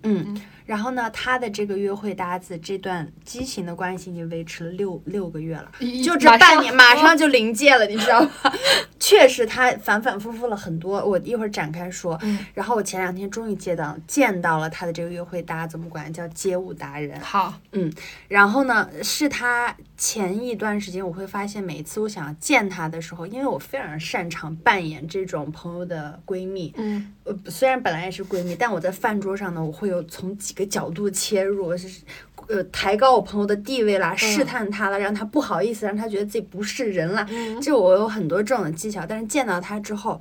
[0.64, 5.70] 然后呢，他的这个约会搭子这段激情的关系已经维持了六六个月了，
[6.04, 8.30] 就这半年马上就临界了，你知道吗？
[9.00, 12.18] 确实，他反反复复了很多，我一会儿展开说。
[12.20, 17.18] 嗯，然后我前两天终于见到见到了他的这个约会搭子，我们管叫街舞达人。
[17.20, 17.90] 好，嗯，
[18.28, 26.74] 然后呢，是他前一段时间，我会发现每一次我想要见他的时候，因为我非常擅长扮演这种朋友的闺蜜。
[26.76, 29.87] 嗯，呃，虽然本来也是闺蜜，但我在饭桌上呢，我会。
[29.88, 32.02] 有从几个角度切入，是
[32.48, 37.26] 呃抬高我朋友的地位啦，试探他了，让他不好意思，让他觉得自己不是人了。
[37.60, 40.20] 就我有很多这种的技巧，但是见到他之后。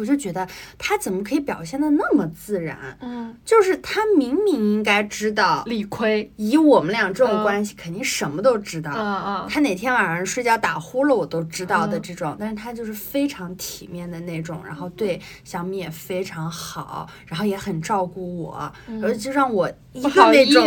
[0.00, 2.96] 我就觉得他怎么可以表现的那么自然？
[3.00, 8.90] 嗯，就是他明明应该知道理亏，以我们俩这种关系，肯定什么都知道。
[8.96, 20.64] 嗯嗯，他哪天晚上睡觉打呼噜我都知道的这种，但是他就是非常体面的那种，然后对小米也非常好，然后也很照顾我，然后就让我一个那种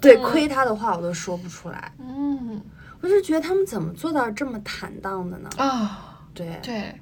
[0.00, 1.92] 对亏他的话我都说不出来。
[1.98, 2.60] 嗯，
[3.00, 5.50] 我就觉得他们怎么做到这么坦荡的呢？
[5.56, 6.94] 啊，对对。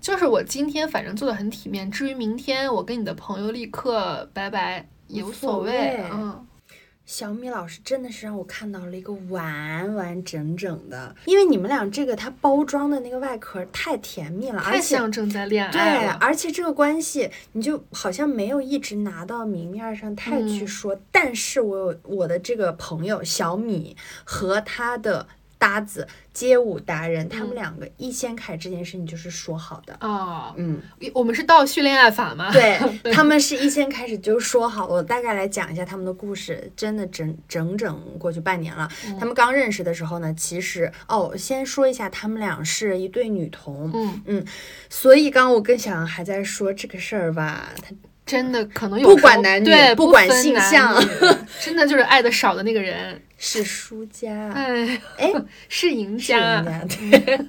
[0.00, 6.02] 就是我今天反正做的很体面，至于明天我跟你的朋友立刻拜拜也无所谓。
[6.10, 6.46] 嗯，
[7.04, 15.70] 小米老师真的是让我看到了一个完完整整的，因为你们俩这个它包装的那个外壳太甜蜜了，太像正在恋爱。
[15.72, 25.28] 对，而且这个关系你就好像没有一直拿到明面上太去说，但是我有我的这个朋友小米和他的。
[25.60, 30.80] 搭子街舞达人，他们两个一先开这件事情就是说好的哦，嗯，
[31.12, 32.50] 我们是倒叙恋爱法吗？
[32.50, 32.78] 对
[33.12, 34.86] 他们是一先开始就说好。
[34.86, 38.88] 我大概来讲一下他们的故事，真的整整整过去半年了。
[39.18, 44.46] 他们刚认识的时候呢，其实哦，先说一下，他们俩是一对女同，嗯嗯，
[44.88, 47.94] 所以刚刚我跟小杨还在说这个事儿吧，他。
[48.30, 50.94] 真的可能有不管男女，对，不管性向，
[51.60, 55.32] 真的就是爱的少的那个人是输家，哎哎，
[55.68, 57.46] 是赢家， 对。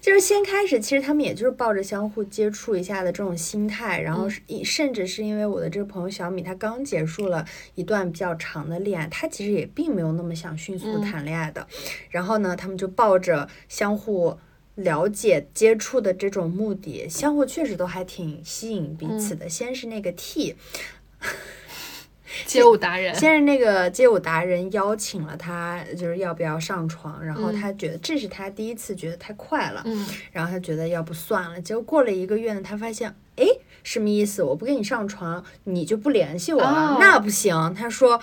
[0.00, 11.66] 就是先开始，其实他们也就是抱着相互接触一下的这种心态，然后是甚至是因为我的这个朋友小米，她刚结束了一段比较长的恋爱，她其实也并没有那么想迅速谈恋爱的。
[12.08, 14.38] 然后呢，他们就抱着相互
[14.76, 19.48] 了解、接触的这种目的，相互确实都还挺吸引彼此的。
[19.48, 20.56] 先是那个 T。
[22.46, 33.44] 街舞达人，先是那个街舞达人邀请了他，就是要不要上床，然后他觉得这是他第一次觉得太快了，嗯，然后他觉得要不算了，结果过了一个月呢，他发现，哎，
[33.82, 34.42] 什么意思？
[34.42, 36.96] 我不跟你上床，你就不联系我了？
[36.98, 38.18] 那不行，他说。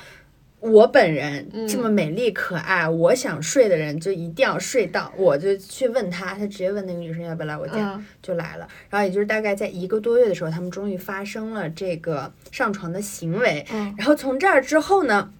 [0.59, 8.67] 我本人这么美丽可爱，我想睡的人就一定要睡到，我就去问他，他直接问那个女生要不要来我家，就来了。
[8.89, 13.65] 然后也就是大概在一个多月的时候，他们终于发生了这个上床的行为。
[13.97, 15.31] 然后从这儿之后呢，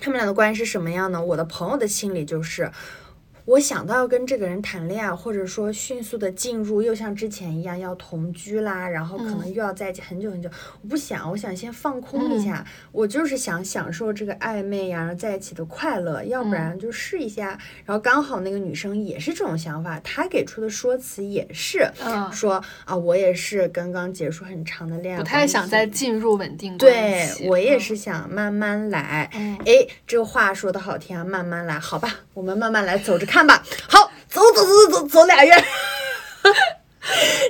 [0.00, 1.24] 他们俩的关系是什么样呢？
[1.24, 2.70] 我的朋友的心里就是。
[3.48, 10.50] 我想到要跟这个人谈恋爱，或者说迅速的进入，又像之前一样要同居啦，然后可能又要在一起很久很久。
[10.82, 17.58] 我不想，我想先放空一下，我就是想享受这个暧昧呀，然后在一起的快乐，要不然就试一下。
[17.86, 21.90] 然后刚好那个女生也是这种想法，她给出的说辞也是
[22.30, 27.38] 说啊，我也是刚刚结束很长的恋爱，不太想再进入稳定关系。
[27.38, 29.30] 对我也是想慢慢来。
[29.64, 33.37] 哎，这话说的好听啊，慢慢来，好吧，我们慢慢来，走着看。
[33.38, 35.54] 看吧，好，走走走走走俩月。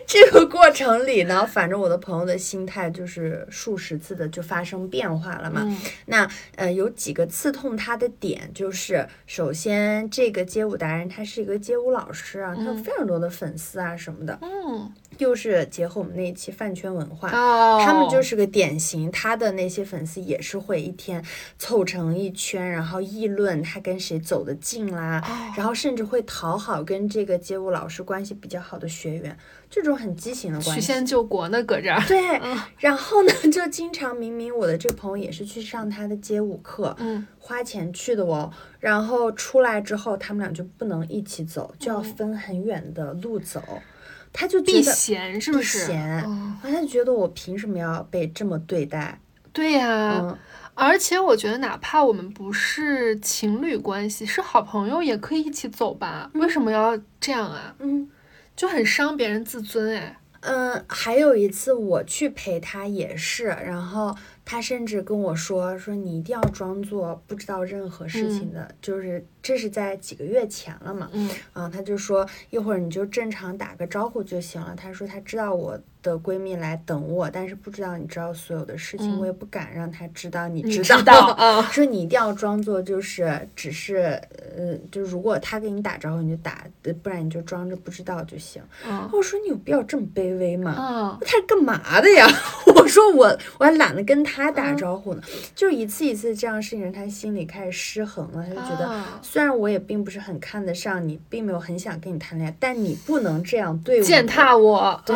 [0.06, 5.66] 这个过程里呢，反正我的朋友的心态就是数十次的就发生变化了嘛。
[6.04, 14.38] 那呃，有几个刺痛他的点，就是首先这个街舞达人他是一个街舞老师啊，他有非常多的粉丝啊什么的。
[14.42, 14.92] 嗯。
[15.16, 17.30] 又是结合我们那一期饭圈文化，
[17.84, 19.10] 他们就是个典型。
[19.10, 21.24] 他的那些粉丝也是会一天
[21.58, 25.22] 凑成一圈，然后议论他跟谁走得近啦，
[25.56, 29.36] 然后甚至会讨好跟这个街舞老师关系比较好的学员，
[29.68, 30.80] 这种很畸形的关系。
[30.80, 32.00] 曲线救国呢，搁这儿。
[32.06, 32.40] 对，
[32.78, 43.60] 然后呢，就经常明明我的这个朋友也是去上他的街舞课，嗯，花钱去的哦，然后出来之后他们俩就不能一起走，就要分很远的路走。
[44.32, 45.86] 他就避嫌是不是？
[45.86, 46.24] 避嫌，
[46.62, 49.20] 他就觉得我凭什么要被这么对待？
[49.52, 50.38] 对呀，
[50.74, 56.30] 而且我觉得哪怕我们不是情侣关系，是好朋友也可以一起走吧？
[56.34, 57.74] 为什么要这样啊？
[57.80, 58.08] 嗯，
[58.54, 60.16] 就很伤别人自尊哎。
[60.40, 64.16] 嗯，还有一次我去陪他也是，然后。
[64.50, 74.74] 他甚至跟我说：“说你一定要装作不知道任何事情的，就是这是在几个月前了嘛。”嗯，啊，他就说一会儿你就正常打个招呼就行了。
[74.74, 81.64] 他说他知道我的闺蜜来等我，但是不知道你知道所有的事情，我也不敢让她知道你知道。
[81.70, 84.20] 说你一定要装作就是只是
[84.56, 86.64] 呃，就如果她给你打招呼你就打，
[87.02, 88.60] 不然你就装着不知道就行。
[89.12, 90.72] 我说你有必要这么卑微吗？
[90.72, 92.26] 啊，他是干嘛的呀？
[92.74, 94.48] 我说我我还懒得跟他。
[94.58, 95.22] 打招呼呢，
[95.54, 98.42] 就是一次一次这样事情，他心里开始失衡了。
[98.42, 105.00] 他就觉得，虽然我也并不是很看得上你，并没有很想跟你谈恋爱，但你不能这样对我，践踏我。
[105.04, 105.14] 对。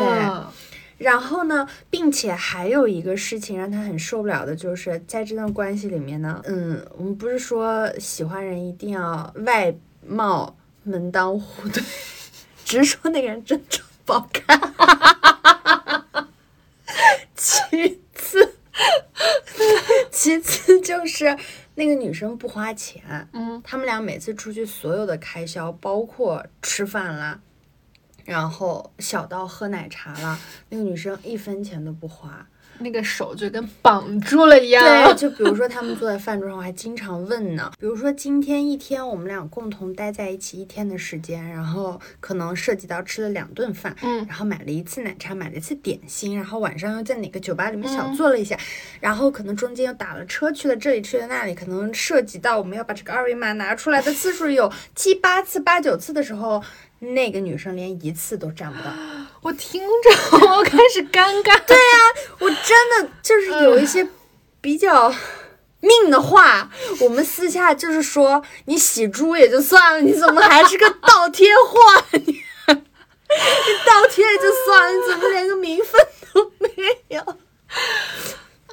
[1.03, 9.75] 然后呢，并且还有一个事情让他很受不了的，就是在这段关系里面呢，嗯，我们不是说喜欢人一定要外
[10.07, 11.83] 貌门当户对，
[12.65, 14.75] 只是说那个人真丑不好看。
[17.37, 18.55] 其次。
[20.11, 21.37] 其次就是
[21.75, 27.39] 那个女生不花钱，嗯，他们俩每次出去所有的开销，包括吃饭啦，
[28.25, 32.47] 然后小到喝奶茶了，那个女生一分钱都不花。
[32.79, 34.83] 那个手就跟绑住了一样。
[34.83, 37.71] 对， 就比如说他们坐在饭桌上，我还经常问呢。
[37.79, 48.59] 比如说今天一天我们俩共同待在一起一天的时间，然后可能涉及到吃了两顿饭，嗯，然后买了一次奶茶，买了一次点心，然后晚上又在哪个酒吧里面小坐了一下，
[49.01, 56.61] 然后可能中间又打了车去了这里去了那里，可能涉及到我们要把这个二维码拿出来的次数有七八次、八九次的时候，
[57.03, 58.91] 那个女生连一次都占不到。
[59.43, 61.61] 我听着，我开始尴尬。
[61.67, 61.99] 对呀，
[62.39, 64.07] 我真的就是有一些
[64.61, 65.13] 比较
[65.81, 72.05] 命的话，我们私下就是说，你洗猪也就算了，你怎么还是个倒贴货？
[72.13, 72.79] 你你
[73.85, 76.01] 倒贴也就算了，你怎么连个名分
[76.33, 76.69] 都没
[77.09, 77.37] 有？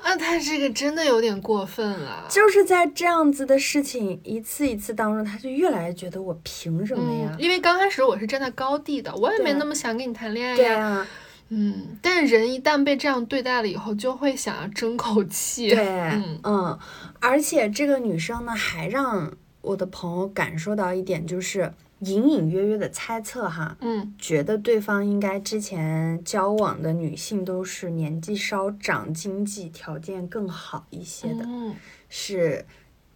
[0.10, 2.26] 啊，他这个真的有点过分了。
[2.28, 7.36] 就是在这样子的事情一次一次当中，他就越来越觉得我凭什么呀？
[7.38, 11.05] 因为刚开始我是站在高地的，我也没那么想跟你谈恋爱呀。
[11.49, 15.70] 嗯，但人一旦被这样对待了以后，就会想要争口气。
[15.70, 15.88] 对，
[16.43, 16.78] 嗯，
[17.20, 19.32] 而且这个女生呢，还让
[19.62, 31.45] 我的朋友感受到一点，就是隐隐约约的猜测哈，嗯，觉得对方应该之前交往的女性都是年纪稍长、经济条件更好一些的，
[32.09, 32.65] 是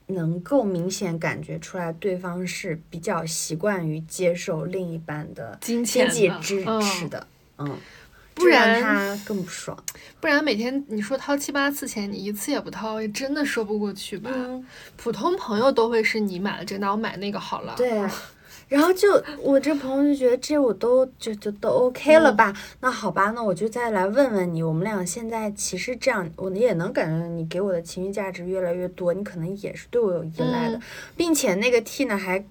[0.07, 7.27] 能够明显感觉出来对方是比较习惯于接受另一半的经济支持的，
[7.57, 7.77] 嗯。
[8.35, 9.77] 不然他更不爽，
[10.19, 14.31] 不然每天你说掏七八次钱，你一次也不掏，也真的说不过去吧？
[14.97, 17.75] 普通朋友都会是你买了这个，那我买那个好了。
[17.77, 18.03] 对，
[18.73, 22.51] 然后就我这朋友就觉得这我都就就都 OK 了吧？
[22.81, 30.81] 那好吧，那我就再来问问你，我们俩现在其实这样，我也能感觉到你给我的情绪价值越来越多，你可能也是对我有依赖的，
[31.15, 32.43] 并且那个 T 呢还。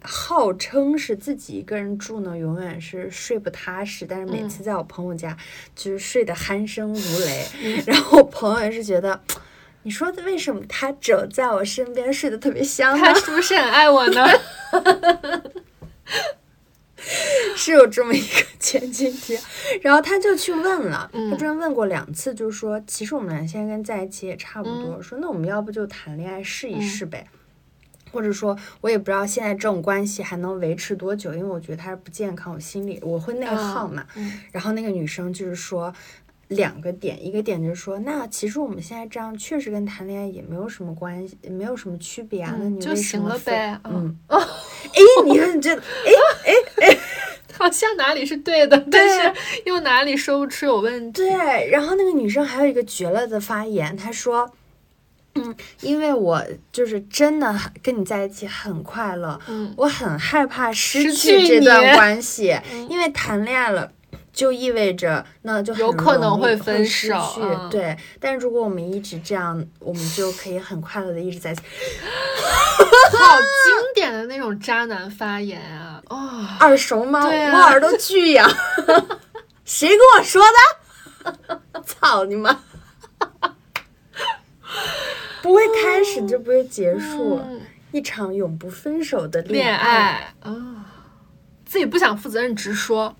[0.00, 4.06] 号称是自己一个人住呢，永远是睡不踏实。
[4.08, 5.36] 但是每次在我朋友家，
[5.74, 7.82] 就是睡得鼾声如雷。
[7.84, 9.20] 然后我朋友也是觉得，
[9.84, 12.96] 你说为什么他只有在我身边睡得特别香？
[12.98, 14.26] 他是不是很爱我呢？
[17.56, 19.38] 是有这么一个前情提。
[19.80, 25.02] 然后他就去问了，他之前问过两次，就是说，其实我们俩现在跟在一起也差不多。
[25.02, 27.26] 说那我们要不就谈恋爱试一试呗。
[28.12, 34.04] 或者说，我也不知道现在这种关系还能维持多久，因为我觉得他是不健康，我心里我会内耗嘛。
[34.50, 35.90] 然后那个女生就是说
[36.48, 42.54] 两个点，一个点就是说，那其实我们现在这样确实跟谈恋爱也没有什么关系，也没有什么区别啊。
[42.58, 43.78] 那你为什么呗？
[43.84, 45.80] 嗯哦，哎，你看你这，哎
[46.44, 46.98] 哎哎，
[47.58, 49.32] 好像哪里是对的，但是
[49.64, 51.22] 又哪里说不出有问题。
[51.22, 54.50] 对，然后那个女生还有一个绝了的发言，她说。
[55.34, 62.54] 嗯，因为我就是真的跟你在一起很快乐，嗯，我很害怕失去这段关系，
[62.90, 63.90] 因为谈恋爱了
[64.32, 67.96] 就意味着那就有可能会分手，对。
[68.18, 71.62] 但如果我们一直这样，我们就可以很快乐的一直在一起。
[73.12, 76.02] 好经典的那种渣男发言啊！
[76.08, 77.26] 哦，耳熟吗？
[77.26, 78.50] 我耳朵巨痒。
[79.64, 80.42] 谁跟我说
[81.24, 81.82] 的？
[81.84, 82.58] 操你妈！
[85.42, 87.40] 不会开始就不会结束，
[87.92, 90.86] 一场永不分手的恋爱啊！
[91.64, 93.14] 自己不想负责任直说，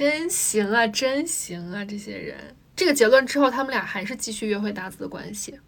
[0.00, 1.84] 真行啊，真行啊！
[1.84, 5.60] 这些人，这个结论之后，他们俩还是继续约会搭子的关系。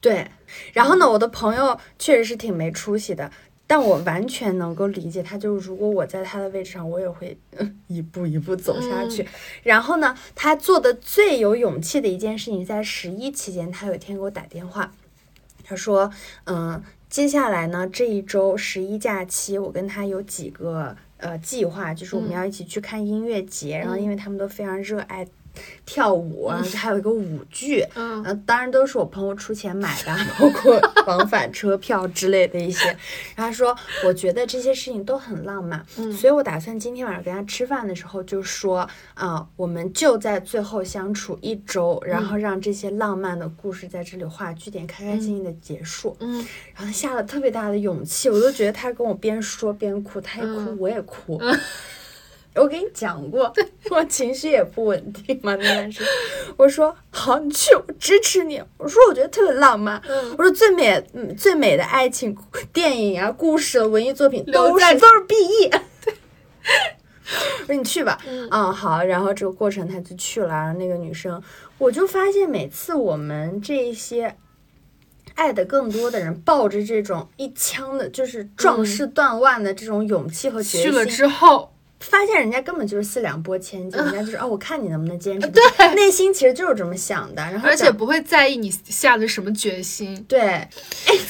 [0.00, 0.28] 对，
[0.72, 3.32] 然后呢，我的朋友确实是挺没出息的。
[3.66, 7.36] 但我完全能够理解他，就是如果我在他的位置上，我也会
[7.88, 9.26] 一步一步走下去。
[9.64, 14.94] 然后呢，他做的最有勇气的一件事情，在十一期间，他有一天给我打电话，
[15.64, 16.12] 他说
[16.46, 16.80] ：“嗯，
[17.10, 25.26] 接下来呢这一周十一假期，我跟他有几个呃计划，就是我们要一起去看音乐节，然后因为他们都非常热爱。”
[25.84, 32.96] 跳舞啊，还有一个舞剧，嗯，当然都是我朋友出钱买的，包括往返车票之类的一些。
[33.36, 46.36] 然后说，我觉得这些事情都很浪漫，嗯，所以我打算今天晚上跟他吃饭的时候就说，啊，我们就在最后相处一周，然后让这些浪漫的故事在这里画句点，开开心心的结束，嗯。
[46.74, 51.40] 然后他下了特别大的勇气，我都觉得他跟我边说边哭，他一哭我也哭。
[52.54, 53.52] 我给你讲过，
[53.90, 56.08] 我情绪也不稳定嘛，那段时间。
[56.56, 58.62] 我说好，你去，我支持你。
[58.76, 60.00] 我说我觉得特别浪漫。
[60.36, 62.36] 我说最美，嗯，最美的爱情
[62.72, 65.70] 电影啊，故事、文艺作品都是都是 B E。
[67.60, 68.18] 我说你去吧。
[68.26, 69.02] 嗯，好。
[69.02, 70.48] 然后这个过程他就去了。
[70.48, 71.42] 然后那个女生，
[71.78, 74.36] 我就发现每次我们这些
[75.34, 81.71] 爱的更多的人，抱着这种一腔的，就是壮士断腕的这种勇气和决心，去了之后。
[82.02, 85.46] 发现人家根本就是四两拨千斤，人家就是哦，我看你能不能坚持。
[85.50, 85.62] 对，
[85.94, 90.22] 内心其实就是这么想的，然后而且不会在意你下的什么决心。
[90.28, 90.68] 对，哎，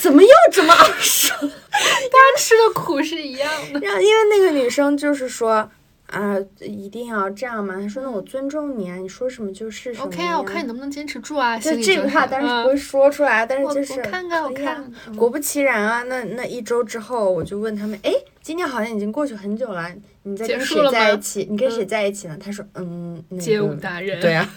[0.00, 1.34] 怎么又这么耳熟？
[1.40, 3.80] 大家吃的苦是一样的。
[3.80, 5.70] 然后因为那个女生就是说
[6.06, 7.80] 啊，一定要这样嘛。
[7.80, 10.06] 她说那我尊重你啊，你说什么就是什么。
[10.06, 11.58] OK 啊，我看你能不能坚持住啊。
[11.58, 14.90] 就这个话当然不会说出来，但是就是看看我看。
[15.16, 18.12] 果不其然啊，那那一周之后，我就问他们，哎，
[18.42, 19.90] 今天好像已经过去很久了。
[20.24, 21.46] 你在跟谁在一起？
[21.50, 22.36] 你跟谁在一起呢？
[22.38, 24.48] 他说：“嗯，街舞达人。”对啊，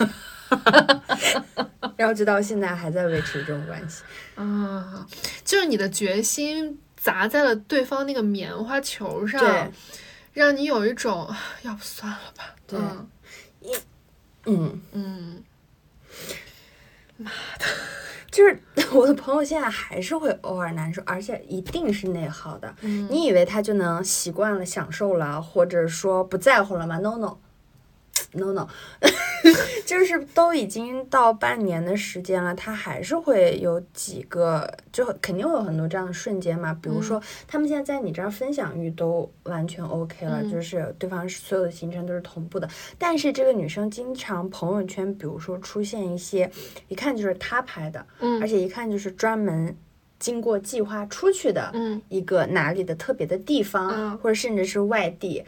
[1.98, 4.04] 然后直到现在还在维持这种关系
[4.36, 5.06] 啊，
[5.44, 9.42] 就是你的决心砸在了对方那个棉花球上，
[10.34, 12.56] 让你有一种要不算了吧？
[12.68, 12.80] 对，
[14.46, 15.44] 嗯嗯，
[17.18, 17.66] 妈的，
[18.36, 18.60] 就是
[18.92, 22.76] 我的朋友现在还是会偶尔难受，而且一定是内耗的。
[22.82, 27.38] 你以为他就能习惯了、享受了，或者说不在乎了吗？No No。
[28.32, 28.68] no no，
[29.86, 36.74] 就是都已经到半年的时间了，他还是会有几个，就肯定会有很多这样的瞬间嘛。
[36.82, 42.68] 比如说，他们现在在你这儿分享欲都完全 OK 了，就是对方所有的行程都是同步的。
[42.98, 46.50] 但是这个女生经常朋友圈，比如说出现一些，
[46.88, 49.78] 一看就是她拍的，嗯，而且一看就是专门
[50.18, 55.44] 经过计划出去的，嗯，一个哪里的特别的地方，或者甚至是外地。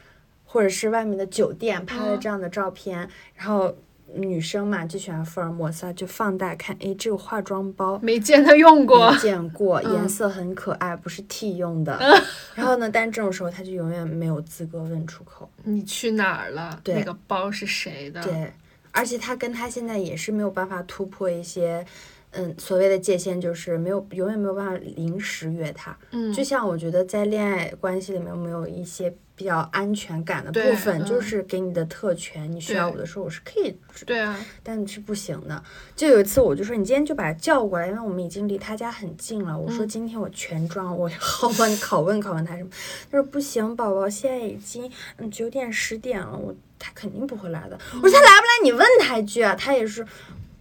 [0.50, 3.76] 或者是外面的酒店拍了这样的照片，然后
[4.14, 12.00] 女生嘛就喜欢福尔摩斯，就放大看，哎，这个化妆包没见他用过，没见过，颜色很可爱，不是 T 用的。
[12.56, 16.82] 然后呢，但这种时候他就永远没有资格问出口，你去哪儿了？
[16.86, 18.22] 那个包是谁的？
[18.24, 18.52] 对，
[18.92, 21.86] 而且他跟他现在也是没有办法突破一些。
[22.32, 25.98] 嗯，所谓的界限就是没有，永远没有办法临时约他。
[26.12, 33.78] 嗯，就像我觉得在恋爱关系里面，没有一些比较安全感的部分，就是给你的特权，你需要我的时候我是可以。
[34.04, 35.64] 对啊，但是不行的。
[35.96, 39.56] 就有一次，我就说你今天就把他叫过来，因为我们已经离他家很近了。
[39.56, 42.70] 我说今天我全装，我好帮你拷问拷问他什么。
[43.12, 47.78] 他说不行，宝宝，现在已经嗯九点十点了，我他肯定不会来的。
[48.02, 49.54] 我说他来不来，你问他一句啊。
[49.56, 50.04] 他也是。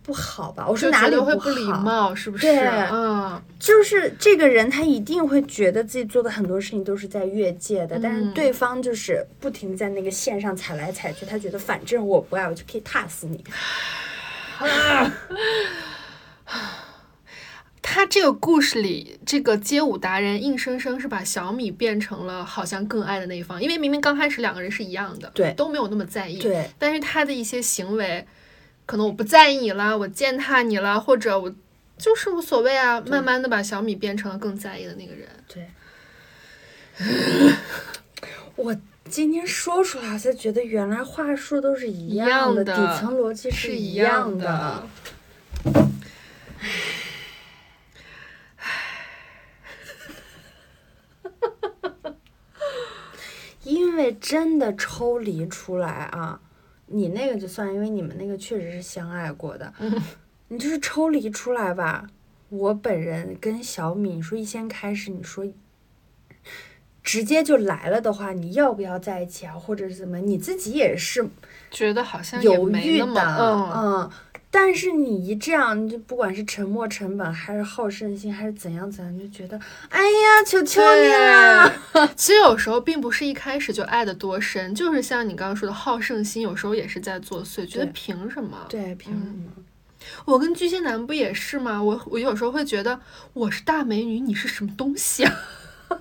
[0.07, 0.65] 不好吧？
[0.69, 2.15] 我说哪里会不礼貌？
[2.15, 2.47] 是不是？
[2.47, 2.61] 对，
[2.93, 13.43] 嗯，就是这个人，他一定会觉得自己做的很多事情都是在越界的，但是对方就是不停在那个线上踩来踩去，他觉得反正我不爱，我就可以踏死你。
[17.83, 28.25] 他这个故事里，这个街舞达人硬生生是把小米变成了好像更爱的那一方，因为明明刚开始两个人是一样的，对，都没有那么在意，对，但是他的一些行为。
[28.87, 31.53] 可能我不在意你了，我践踏你了，或者我
[31.99, 33.01] 就是无所谓啊。
[33.01, 35.29] 慢慢的把小米变成了更在意的那个人。
[35.49, 35.69] 对，
[38.55, 38.77] 我
[39.09, 44.87] 今天说出来才觉得，原来话术都是一样的，底层逻辑是一样的。
[53.65, 56.41] 因为真的抽离出来啊。
[56.87, 59.73] 你那个就算，因为你们那个确实是相爱过的。
[60.49, 62.07] 你就是抽离出来吧。
[62.49, 65.45] 我本人跟小米，你说一先开始，你说
[67.03, 69.55] 直接就来了的话，你要不要在一起啊？
[69.55, 70.19] 或者是怎么？
[70.19, 71.29] 你自己也是
[71.71, 73.23] 觉得好像犹豫的，
[73.75, 74.11] 嗯。
[74.59, 81.71] 但是你一这样，就不管是沉没成本，还是好胜心，还是怎样怎样，就觉得，哎呀，求求你了。
[82.17, 88.65] 其实有时候并不是一开始就爱的多深，就是像你刚刚说的好胜心，有时候也是在作祟，觉得凭什么？
[88.71, 89.51] 对，凭什么？
[90.25, 91.83] 我跟巨蟹男不也是吗？
[91.83, 92.99] 我我有时候会觉得
[93.35, 95.35] 我是大美女，你是什么东西啊？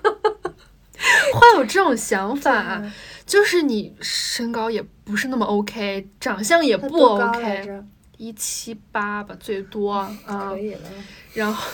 [1.34, 2.82] 会有这种想法，
[3.26, 7.82] 就是你身高也不是那么 OK，长相也不 OK。
[8.16, 10.14] 一七八吧，最多啊，
[10.50, 10.88] 可以了。
[11.34, 11.70] 然后，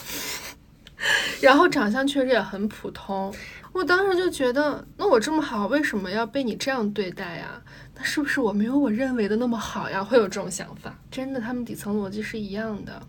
[1.40, 3.32] 然后长相确实也很普通。
[3.72, 7.62] 我当时就觉得，那我这么好，为什么要被你这样对待呀？
[7.97, 10.05] 那是不是我没有我认为的那么好呀？
[10.05, 10.95] 会有这种想法。
[11.11, 13.03] 真的，他们底层逻辑是一样的。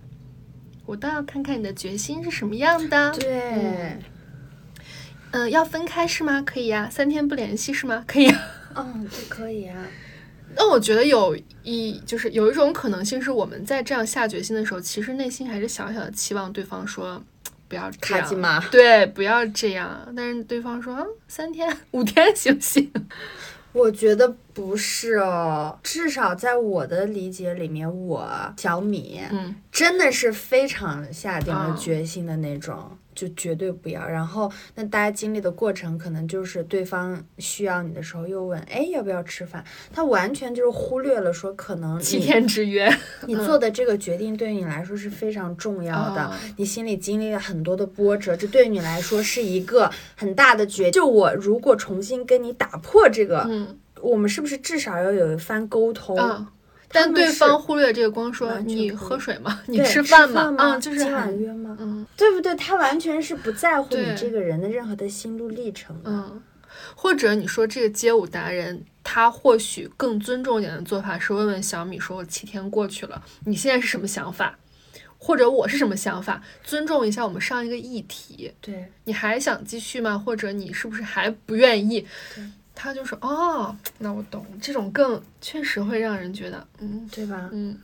[0.86, 3.12] 我倒要看看你的决心是什么样的。
[3.12, 3.98] 对。
[5.32, 6.42] 嗯，要分开是吗？
[6.46, 6.88] 可以呀。
[6.90, 8.04] 三天不联系是吗？
[8.08, 8.34] 可以。
[8.76, 9.76] 嗯，可以啊。
[10.56, 17.22] 那我觉得有一就是有一种可能性是我们在这样下决心的时候，其实内心还是小小的期望对方说
[17.68, 18.28] 不要这样，
[18.72, 20.14] 对，不要这样。
[20.16, 22.92] 但是对方说啊，三天五天行不行？
[23.74, 32.96] 我觉得不是哦，至少在我的理解里面，我小米嗯真的是非常下定了决心的那种。
[33.14, 34.08] 就绝对不要。
[34.08, 39.64] 然后，那大家经历的过程，可能就是对方需要你的时候，又问，哎，要不要吃饭？
[39.92, 42.92] 他完全就是忽略了说，可能七天之约，
[43.28, 46.32] 你做的这个决定对于你来说是非常重要的。
[46.58, 50.92] 你心里经历了很多的波折，这对于你来说是一个很大的决。
[50.92, 56.18] 就我如果重新跟你打破这个，嗯，我们是不是至少要有一番沟通？
[56.94, 59.62] 但对方忽略这个光说你喝水吗？
[59.66, 60.56] 你吃饭吗？
[60.58, 61.76] 嗯，就是今晚约吗？
[61.80, 62.56] 嗯，对不对？
[62.56, 66.00] 他完全是不在乎你这个人的任何的心路历程。
[66.06, 66.42] 嗯，
[66.96, 74.58] 或者你说这个街舞达人，他或许更尊重一点的做法是问问小米，说我七天过去了，你现在是什么想法？
[75.18, 76.44] 或者我是什么想法？
[76.64, 78.54] 尊重一下我们上一个议题。
[78.60, 80.18] 对，你还想继续吗？
[80.18, 82.06] 或者你是不是还不愿意？
[82.76, 87.50] 他就说：“哦，那我懂，这种更确实会让人觉得，嗯，对吧？
[87.52, 87.80] 嗯，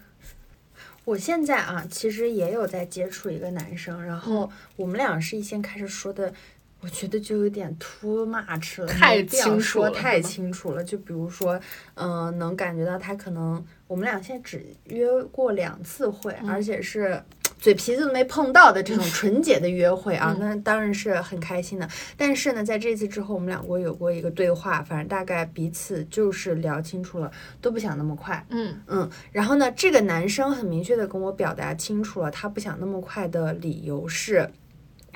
[1.05, 6.33] 我现在啊，其实也有在接触一个男生，然后我们俩是一先开始说的，
[6.81, 10.83] 我觉得就有点 too much 了，太清楚了，太清楚了。
[10.83, 11.59] 就比如说，
[11.95, 17.23] 嗯，能感觉到他可能我们俩现在只约过两次会，而且是。
[17.59, 21.87] 嘴皮子都没碰到的这种纯洁的约会啊，那当然是很开心的。
[22.15, 27.29] 但是呢，在这次之后，我们两国有过一个对话，反正大概彼此就是聊清楚了，
[27.59, 28.43] 都不想那么快。
[28.49, 29.09] 嗯嗯。
[29.31, 34.49] 然后呢，这个男生很明确的跟我表达清楚了，他不想那么快的理由是，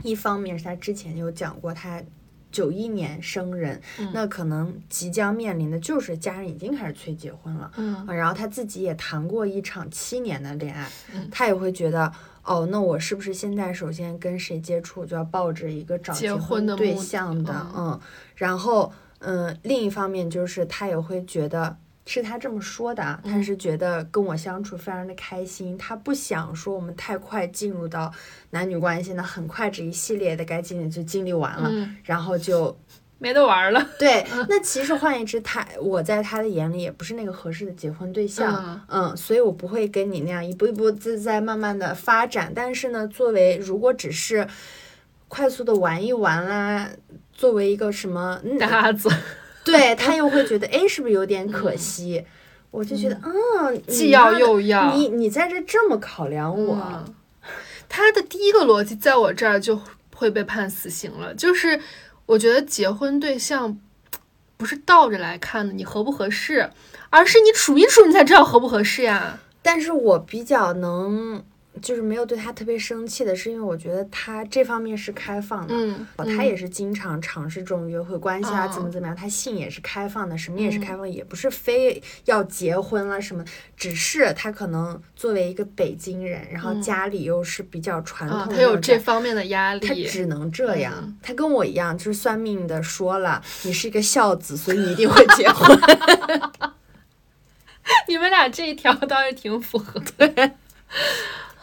[0.04, 2.04] 一方面是他之前有讲过他。
[2.52, 3.82] 九一年生人，
[4.14, 10.88] 那可能即将面临的就是家人已经开始催结婚了，嗯，然后他自己也谈过一场七年的恋爱，
[11.32, 12.14] 他也会觉得，
[12.44, 18.00] 哦，那我是不是现在首先跟谁接触就要抱着一个找结婚的对象的，嗯，
[18.36, 21.78] 然后，嗯，另一方面就是他也会觉得。
[22.06, 28.12] 是他这么说的，他是觉得跟我相处非常的开心，他不想说我们太快进入到
[28.50, 31.72] 男女关系呢，很快这一系列的该经历就经历完了，
[32.04, 32.78] 然后就
[33.24, 33.82] 没得玩了。
[33.98, 42.52] 对，那其实换言之，他我在他的眼里也不是那个合适的结婚对象，嗯，所以我不会跟你那样一步一步自在慢慢的发展。
[42.54, 44.46] 但是呢，作为如果只是
[45.30, 46.90] 快速的玩一玩啦，
[47.32, 49.10] 作为一个什么搭子。
[49.64, 52.26] 对 他又会觉得，哎，是不是有点可惜？
[52.72, 57.06] 我就觉得，嗯，既要又要，你你在这这么考量我，
[57.88, 59.80] 他的第一个逻辑在我这儿就
[60.16, 61.34] 会被判死刑了。
[61.36, 61.80] 就是
[62.26, 63.78] 我觉得结婚对象
[64.58, 66.72] 不是倒着来看的，你合不合适，
[67.10, 69.40] 而是你处一处你才知道合不合适呀。
[69.62, 71.46] 但是我比较能。
[71.82, 76.06] 就是没有对他特别生气的，是因为我觉得他这方面是开放的，嗯，
[76.38, 83.44] 他也是经常尝试这种约会关系啊，怎么怎么样，他性也是开放的，什么也是开放，也不是非要结婚了什么，
[83.76, 95.78] 只是他可能作为一个北京人，然后家里又是比较传统，他有这方面的压力，他只能这样，他跟我一样，就是算命的说了，你是一个孝子，所以你一定会结婚，
[98.08, 100.52] 你们俩这一条倒是挺符合的。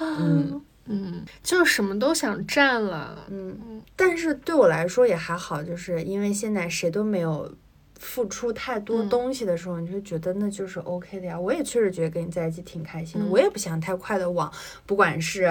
[0.00, 7.54] 嗯嗯，就是什么都想占了，嗯，但是对我来说也还好，就是因为现在谁都没有
[7.98, 11.38] 付出太多东西的时候，你就觉得那就是 OK 的呀。
[11.38, 14.52] 我也确实觉得跟你在一起挺开心的，我也不想太快的往，
[14.84, 15.42] 不管是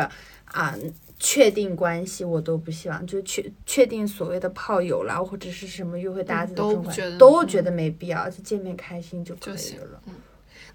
[0.45, 0.76] 啊
[1.20, 10.02] 确定关系，我都不希望，就确确定所谓的炮友啦，或者是什么约会搭子都觉得都觉得没必要，就见面开心就可以了。
[10.08, 10.16] 嗯，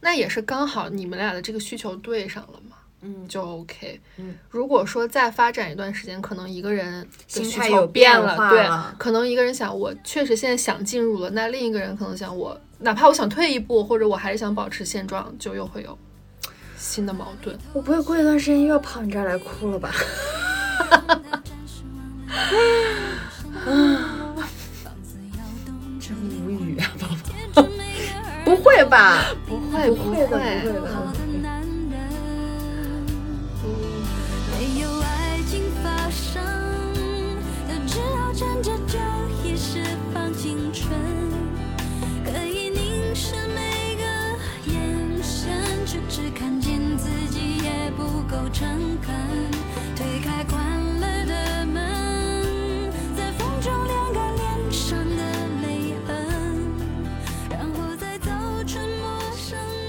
[0.01, 2.74] 那也是刚好你们俩的这个需求对上了嘛。
[3.07, 4.01] 嗯，就 OK。
[4.17, 15.99] 嗯，如果说再发展一段时间，可能一个人心态有变了，对，可能一个人想，我确实现在想进入了，那另一个人可能想，我哪怕我想退一步，或者我还是想保持现状，就又会有
[16.79, 17.55] 新的矛盾。
[17.75, 19.93] 我不会过一段时间又要跑你这儿来哭了吧？
[23.67, 23.67] 啊，
[26.01, 27.15] 真无语啊，宝宝。
[28.45, 29.25] 不会吧？
[29.47, 30.39] 不会，不会的，不会
[30.73, 31.14] 的。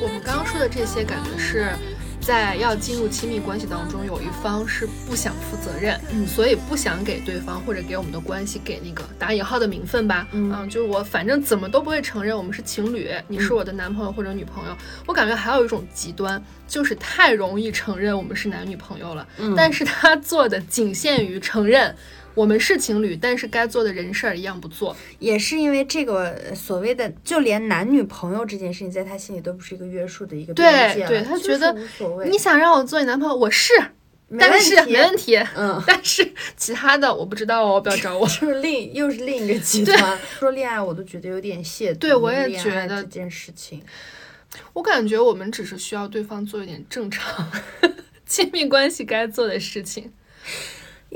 [0.02, 1.95] 我们刚刚说的这些，感觉是。
[2.26, 14.76] 在要进入亲密关系当中，有一方是不想负责任，嗯，所以不想给对方或者给我们的关系给那个打引号的名分吧，嗯，就是我反正怎么都不会承认我们是情侣，你是我的男朋友或者女朋友。
[15.06, 21.96] 我感觉还有一种极端，就是太容易承认我们是男女朋友了，但是他做的仅限于承认。
[22.36, 32.30] 我们是情侣，但是该做的人事儿一样不做，也是因为这个所谓的，就连男女朋友这件事情，在他心里都不是一个约束的一个边界对，他觉得无所谓。
[32.30, 33.74] 你想让我做你男朋友，我是，
[34.38, 38.28] 但是没问题，嗯， 但是其他的我不知道哦，不要找我。
[38.28, 41.98] 就是另又是另一个极端，说恋爱我都觉得有点亵渎。
[42.00, 43.82] 对，我也觉得这件事情，
[44.74, 47.50] 我感觉我们只是需要对方做一点正常
[48.26, 50.12] 亲密关系该做的事情。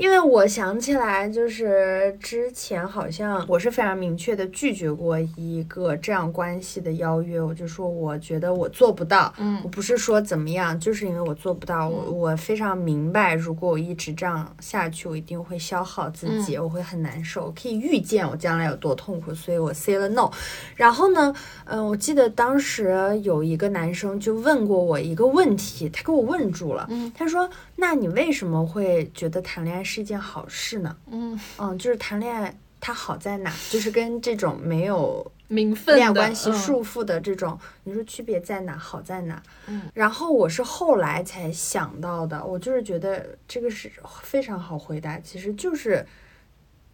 [0.00, 20.30] 因为我想起来，就是之前好像我是非常明确的拒绝过一个这样关系的邀约，我就说我觉得我做不到，嗯，我不是说怎么样，就是因为我做不到，我我非常明白，如果我一直这样下去，我一定会消耗自己，我会很难受，可以预见我将来有多痛苦，所以我 say 了 no。
[20.76, 21.34] 然后呢，
[21.66, 27.46] 嗯，我记得当时有一个男生就问过我一个问题，他给我问住了，嗯，他说
[27.76, 33.52] ：“那你为什么会觉得谈恋爱是一件好事呢？”嗯嗯，就是谈恋爱它好在哪？
[33.70, 38.76] 就是跟这种没有名分恋爱关系嗯束缚的这种，你说区别在哪？
[38.78, 39.42] 好在哪？
[39.66, 43.90] 嗯，然后我是后来才想到的，我就是觉得这个是
[44.22, 46.06] 非常好回答，其实就是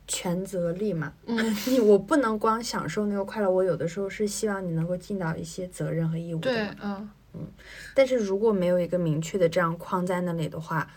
[0.09, 1.13] 权责力嘛。
[1.27, 1.37] 嗯，
[1.69, 7.47] 你我不能光享受那个快乐，我有的时候是希望你能够尽到一些责任和义务的对嗯。，嗯，
[7.95, 10.91] 但是如果没有一个明确的这样框在那里的话，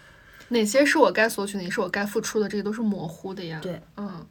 [0.50, 3.60] 哪些是我该索取，哪些是我该付出的，这些都是模糊的呀。
[3.62, 4.26] 对，嗯，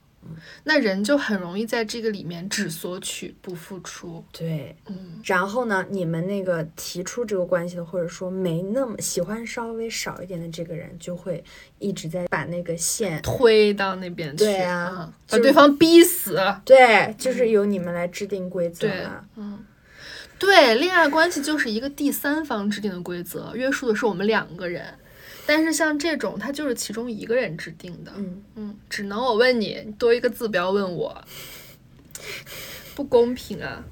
[0.65, 4.23] 那人就很容易在这个里面只索取不付出。
[4.33, 11.43] 对，嗯然后呢，你们那个提出这个关系的，或者说没那么喜欢稍微少一点的这个人，就会
[11.79, 16.39] 一直在把那个线，推到那边去，对啊嗯就是把对方逼死。
[16.65, 19.25] 对，就是由你们来制定规则对了。
[19.37, 19.65] 嗯，
[20.39, 24.85] 对，恋爱关系就是一个第三方制定的规则，约束的是我们两个人。
[25.51, 28.13] 但是像这种，它就是其中一个人制定的。
[28.17, 31.25] 嗯，嗯，只能我问你，多一个字不要问我，
[32.95, 33.83] 不公平啊！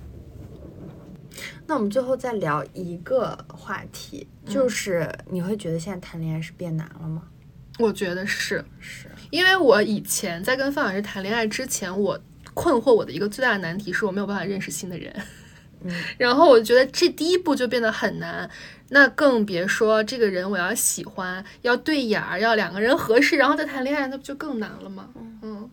[1.66, 7.22] 那我们最后再聊一个话题，嗯就是你会觉得现在谈恋爱是变难了吗？
[7.78, 12.20] 我觉得是，是，因为我以前在跟范老师谈恋爱之前，我
[12.52, 15.10] 困惑我的一个最大的难题是我没有办法认识新的人。
[15.84, 18.50] 嗯 然后我觉得这第一步就变得很难，
[18.88, 25.08] 那更别说这个人我要喜欢，要对眼儿，要两个人合适，然后再谈恋爱，那不就更难了吗？
[25.42, 25.68] 嗯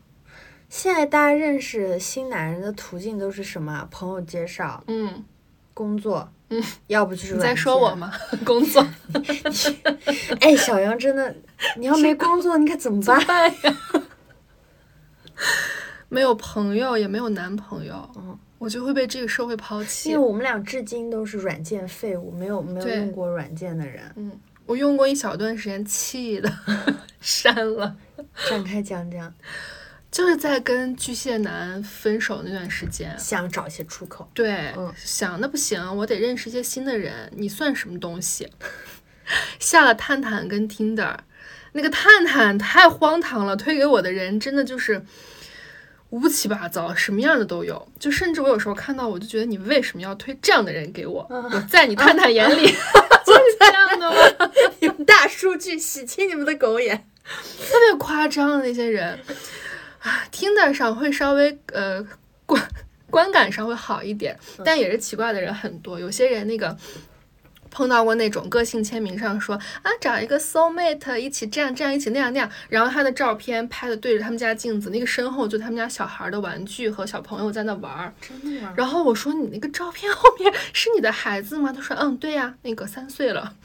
[0.69, 3.87] 现在大家认识新男人的途径都是什么？
[3.91, 5.23] 朋友介绍、嗯，
[5.71, 7.93] 工作，嗯，要不就是你在说我？
[7.93, 8.11] 吗？
[8.43, 8.83] 工作
[10.41, 11.35] 哎，小杨真的，
[11.77, 13.21] 你要没工作，你可怎么办？
[13.27, 13.77] 办呀？
[16.09, 20.25] 没有朋友，也没有男朋友，嗯，我就会被这个社会抛弃因为。
[20.25, 24.01] 我们俩至今都是软件废物，没有没有用过软件的人。
[24.15, 24.31] 嗯，
[24.65, 26.49] 我用过一小段时间，气的
[27.19, 27.95] 删了。
[28.49, 29.33] 展开讲讲，
[30.09, 34.29] 就是在跟巨蟹男分手那段时间，想找一些出口。
[34.33, 37.29] 对，嗯想那不行，我得认识一些新的人。
[37.35, 38.49] 你算什么东西？
[39.59, 41.15] 下了探探跟 Tinder，
[41.73, 45.03] 那个探探太荒唐了，推给我的人真的就是
[46.13, 47.87] 乌七八糟，什么样的都有。
[47.99, 51.25] 就甚至我有时候看到，我就觉得你为什么要推这样的人给我？
[51.29, 52.67] 我在你探探眼里
[53.25, 54.51] 就是这样的吗？
[54.81, 57.07] 用大数据洗清你们的狗眼。
[57.23, 59.17] 特别夸张的那些人，
[59.99, 62.05] 啊，Tinder 上会稍微呃
[62.45, 62.61] 观
[63.09, 65.99] 观感上会好一点，但也是奇怪的人很多。
[65.99, 66.77] 有些人那个
[67.73, 78.13] 碰到过那种个性签名上说啊，找一个 soul mate 一起这样这样一起那样那样，然后他的照片拍的对着他们家镜子，那个身后就他们家小孩的玩具和小朋友在那玩儿。
[78.21, 78.71] 真的吗？
[78.77, 81.73] 然后我说你那个照片后面是你的孩子吗？
[81.75, 83.55] 他说嗯，对呀，那个三岁了。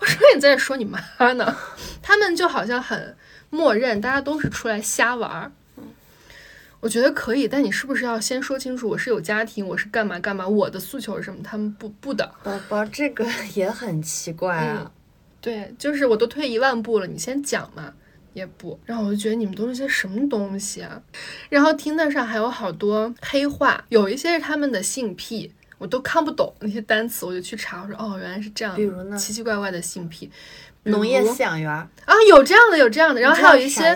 [0.00, 0.98] 我说你在说你妈
[1.34, 1.56] 呢？
[2.02, 3.16] 他们就好像很
[3.50, 5.52] 默认，大家都是出来瞎玩儿。
[6.84, 11.38] 我觉得可以，但你是不是要先说清楚我是有家庭，我是干嘛干嘛，我的诉求是什么？
[11.42, 13.24] 他们不不的，宝宝这个
[13.56, 14.92] 也很奇怪啊。
[15.40, 17.94] 对，就是我都退一万步了，你先讲嘛，
[18.34, 18.78] 也不。
[18.84, 21.00] 然后我就觉得你们都是些什么东西啊？
[21.48, 25.54] 然后听得上还有好多黑话，有一些是他们的性癖，
[25.84, 30.30] 我都看不懂那些单词，我就去查，我说哦，原来是这样，比如呢奇奇怪怪的性癖，
[30.84, 33.94] 农业饲养员，啊，有这样的，有这样的，然后还有一些？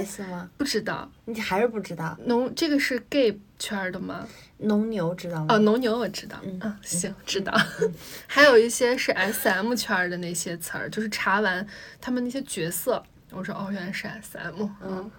[0.59, 2.15] 不知道，你还是不知道？
[2.27, 4.29] 农这个是 gay 圈儿的吗？
[4.59, 5.47] 农牛知道吗？
[5.49, 7.59] 哦，农牛我知道，嗯，行，知道。
[8.29, 11.67] 还有一些是 S M 圈儿的那些词儿，就是查完
[12.03, 15.11] 他们那些角色，我说哦，原来是 S M，嗯，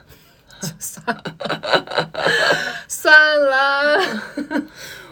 [0.62, 2.10] 就算了，
[2.88, 3.12] 算
[3.50, 4.00] 了，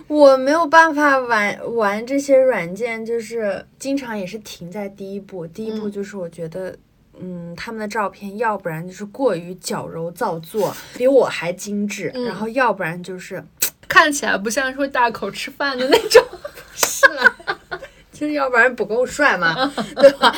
[0.09, 5.47] 我没有办法玩玩这些软件，就是经常也是停在第一步。
[5.47, 6.77] 第一步就是我觉得，
[7.19, 13.43] 嗯，他们的照片要不然就是过于矫揉造作，比我还精致，然后要不然就是
[13.89, 16.23] 看起来不像是会大口吃饭的那种。
[16.75, 17.37] 是了。
[18.23, 19.53] 就是要不然不够帅嘛，
[19.99, 20.33] 对吧？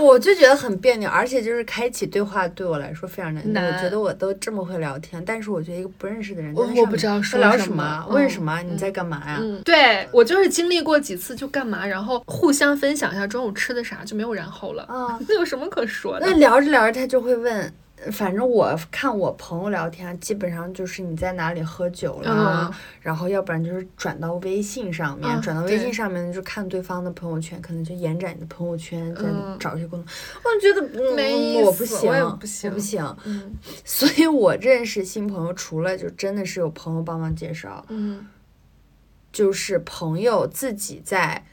[0.00, 3.52] 我就觉得很别扭，而且就是开启对话对我来说非常难。
[3.52, 9.38] 难我觉得我都这么会聊天，但是我觉得一个不认识的人，我不知道说什么什么，嗯问什么，你在干嘛呀？
[9.42, 14.84] 嗯，对我就是经历过几次就干嘛，然后互相分享一下中午吃的啥，就没有然后了。
[14.84, 16.36] 啊， 那有什么可说的那？
[16.36, 17.72] 聊着聊着，他就会问，
[18.12, 29.22] 反正我看我朋友聊天，基本上就是你在哪里喝酒了，然后要不然就是转到微信上面，转到微信上面就看对方的朋友圈，可能就延展你的朋友圈，再
[29.58, 30.06] 找一些功能。
[30.44, 33.16] 我觉得嗯，我不行，我不行，不行。
[33.24, 38.26] 嗯，所以我认识新朋友，除了就真的是有朋友帮忙介绍，嗯，
[39.32, 41.44] 就是朋友自己在。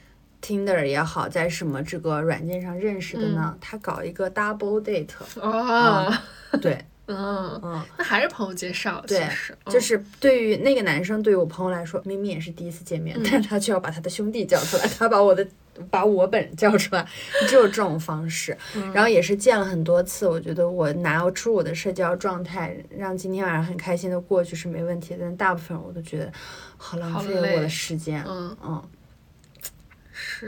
[0.42, 3.56] Tinder 也好，在什么这个软件上认识的呢？
[3.60, 6.22] 他搞一个 double date 啊，
[6.60, 9.24] 对， 嗯嗯，那还是朋友介绍，对，
[9.66, 15.46] 就是对于那个男生，对于我朋友来说，明明也是第一次见面，但是他却要把他的兄弟叫出来，他把我的
[15.88, 17.06] 把我本人叫出来，
[17.46, 18.56] 只有这种方式。
[18.92, 26.32] 然后也是见了很多次，我觉得我拿出我的社交状态，让今天晚上很开心的过去是没问题，但大部分我都觉得
[26.76, 28.82] 好浪费我的时间，嗯嗯。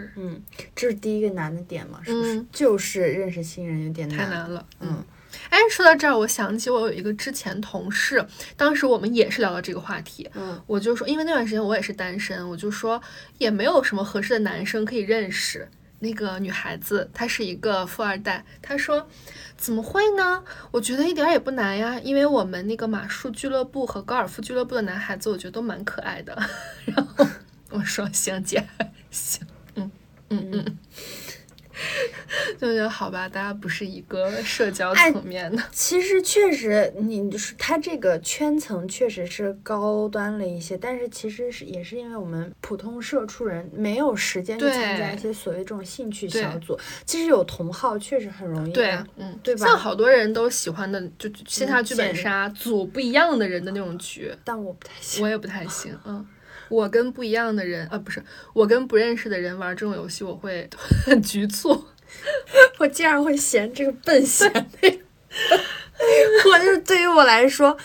[0.00, 0.42] 是，嗯，
[0.74, 2.44] 这是第一个难的点嘛，是不是？
[2.50, 5.04] 就是认识新人有点太难了，嗯。
[5.50, 8.24] 哎，说到这儿，我想起我有一个之前同事，
[8.56, 13.00] 当时我们也是聊到这个话题，嗯，我就说，因为那段时间我也是单身，我就说
[13.38, 15.68] 也没有什么合适的男生可以认识。
[16.00, 19.08] 那个女孩子她是一个富二代，她说
[19.56, 20.44] 怎么会呢？
[20.70, 26.36] 我觉得一点也不难呀，因为我们那个马术俱乐部和高尔夫俱乐部的男孩子，我觉得都蛮可爱的。
[26.84, 27.26] 然后
[27.70, 28.64] 我说行姐，
[29.10, 29.44] 行。
[30.52, 30.78] 嗯嗯，
[32.60, 35.62] 就觉得好吧，大家不是一个社交层面的。
[35.72, 46.78] 其实确实，你就是他这个圈层确实是高端了一些，但是其实是也是因为我们普通社畜人没有时间去参加一些所谓这种兴趣小组。
[47.04, 49.66] 其实有同好确实很容易，对，嗯，对吧？
[49.66, 56.24] 像好多人都喜欢的，就线下剧本杀组不一样的人的那种局，但我不太行，我也不太行，嗯。
[56.68, 60.68] 我跟不一样的人啊，不是我跟不认识的人玩这种游戏，我会
[61.06, 61.84] 很 局促，
[62.78, 64.50] 我竟然会嫌这个笨嫌
[64.80, 64.98] 那个。
[66.50, 67.76] 我就是对于我来说，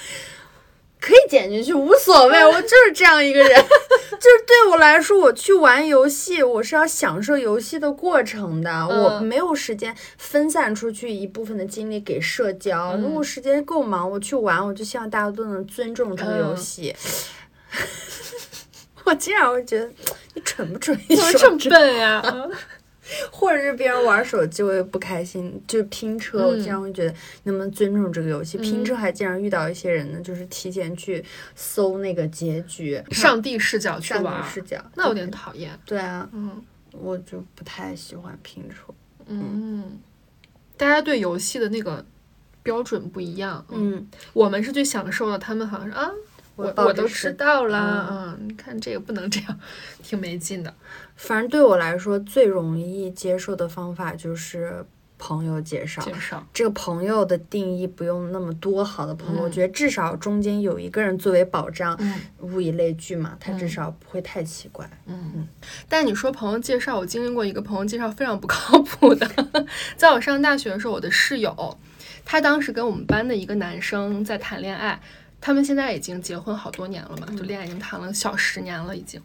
[1.00, 3.66] 可以剪进去无所谓， 我就是这样一个人。
[4.12, 12.98] 就是对我来说，我去玩游戏，我是要享受游戏的过程的，我没有时间分散出去一部分的精力给社交。
[12.98, 16.94] 如果时间够忙，我去玩，我就希望大家都能尊重这个游戏。
[19.10, 19.89] 我经常会觉得
[20.36, 20.95] 你蠢不蠢？
[21.10, 22.22] 怎么这么笨呀？
[23.32, 25.60] 或者是别人玩手机，我也不开心。
[25.68, 27.12] 就拼车，我经常会觉得
[27.43, 28.55] 能不能尊重这个游戏？
[28.60, 35.72] 拼车还经常遇到一些人呢，就是提前去搜那个结局，上帝视角去玩，视角那有点讨厌。
[35.88, 38.93] 对啊，嗯，我就不太喜欢拼车。
[39.26, 39.99] 嗯，
[40.78, 42.05] 大家对游戏的那个
[42.62, 43.66] 标准不一样。
[43.70, 46.12] 嗯，我们是最享受的，他们好像是啊。
[46.60, 49.60] 我我都知道了，嗯，你看这个不能这样，
[50.03, 50.74] 挺没劲的。
[51.16, 54.86] 反正对我来说，最容易接受的方法就是
[55.18, 56.01] 朋友介绍。
[56.01, 61.97] 介绍这个朋友的定义不用那么多好的朋友，我觉得至少中间有一个人作为保障，
[62.41, 64.89] 物以类聚嘛，他至少不会太奇怪。
[65.05, 65.47] 嗯嗯。
[65.88, 69.28] 但你说朋友介绍，我经历过一个朋友介绍非常不靠谱的，
[69.95, 71.78] 在我上大学的时候，我的室友，
[72.26, 75.01] 他当时跟我们班的一个男生在谈恋爱。
[75.42, 79.22] 他们现在已经结婚好多年了嘛，就恋爱已经谈了小十年了已经。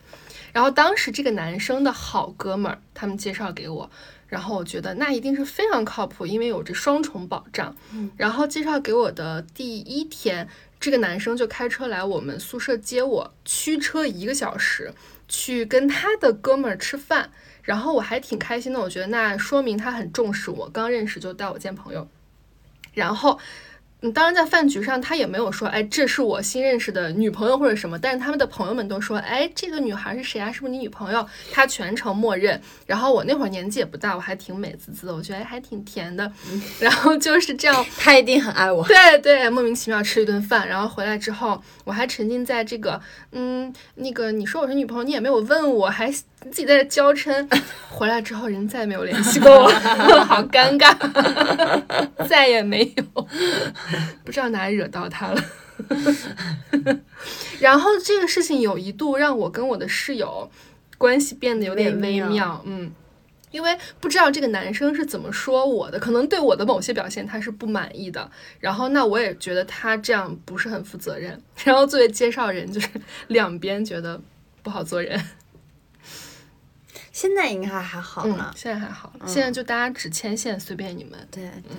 [0.52, 3.90] 然后当时这个男生的好哥们儿，他们介绍给我，
[4.28, 7.74] 然后我觉得那一定是非常靠谱，因为有着双重保障。
[8.16, 10.48] 然后介绍给我的第一天，
[10.78, 14.94] 这个男生就开车来我们宿舍接我，驱车一个小时
[15.26, 17.30] 去跟他的哥们儿吃饭。
[17.62, 22.06] 然后我还挺开心的，我觉得那说明他很重视我，刚认识就带我见朋友。
[22.92, 23.40] 然后。
[24.12, 27.98] 当然，在饭局上，他也没有说，哎，这是我新认识的女朋友或者什么。
[27.98, 30.52] 但是他们的朋友们都说，哎，这个女孩是谁啊？
[30.52, 31.26] 是不是你女朋友？
[31.50, 32.60] 他全程默认。
[32.84, 36.30] 然后我那会儿年纪也不大，我还挺美滋滋的，我觉得还挺甜的。
[36.78, 38.86] 然后就是这样， 他一定很爱我。
[38.86, 43.00] 对对，莫名其妙吃一顿饭，然后回来之后，我还沉浸在这个，
[43.32, 46.12] 嗯，那个你说我是女朋友，你也没有问我，还
[46.50, 47.46] 自己在这娇嗔。
[47.94, 49.68] 回来之后，人再也没有联系过我，
[50.26, 50.92] 好尴尬，
[52.28, 53.04] 再也没有。
[54.24, 55.40] 不知道哪里惹到他了，
[57.60, 60.50] 然后这个事情有一度让我跟我的室友
[60.98, 62.90] 关系变得有点微妙，嗯，
[63.52, 68.28] 因为不知道这个男生是怎么说我的，可能对我的某些表现他是不满意的，
[68.58, 72.88] 然后那我也觉得他这样不是很负责任，然后作为介绍人，就是
[73.28, 74.20] 两边觉得
[74.64, 75.22] 不好做人。
[77.14, 81.28] 现在应该还好了，现在还好，现在就大家只牵线，随便你们。
[81.30, 81.76] 对对，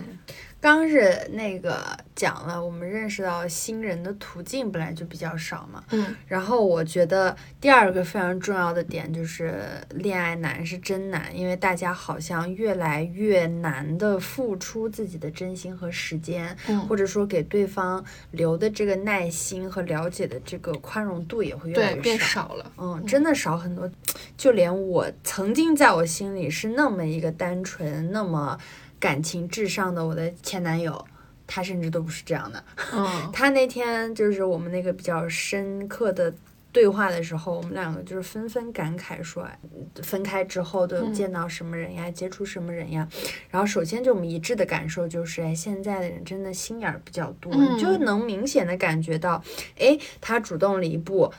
[0.60, 1.86] 刚是那个
[2.16, 5.84] 讲了，我们认识到新人的途径本来就比较少嘛。
[5.92, 16.58] 嗯，然后我觉得第二个非常重要的点就是恋爱难是真难，因为大家好像越来越难的付出自己的真心和时间，
[16.90, 22.72] 或者说给对方留的这个耐心和了解的这个宽容度也会越来越变少了。
[22.78, 23.88] 嗯，真的少很多。
[24.36, 28.58] 就连我曾经在我心里是那么一个单纯、那么
[29.06, 31.06] 感情至上的我的前男友。
[31.48, 32.64] 他甚至都不是这样的。
[32.92, 36.34] 嗯， 他那天就是我们那个比较深刻的
[36.72, 39.48] 对话的时候，我们两个就是纷纷感慨说，
[40.02, 43.08] 分开之后都见到什么人呀，接触什么人呀。
[43.52, 49.44] 然后首先就我们一致的感受就是，哎，现在的人真的心眼儿比较多，你就能明显的感觉到，
[49.78, 51.32] 哎，他主动了一步，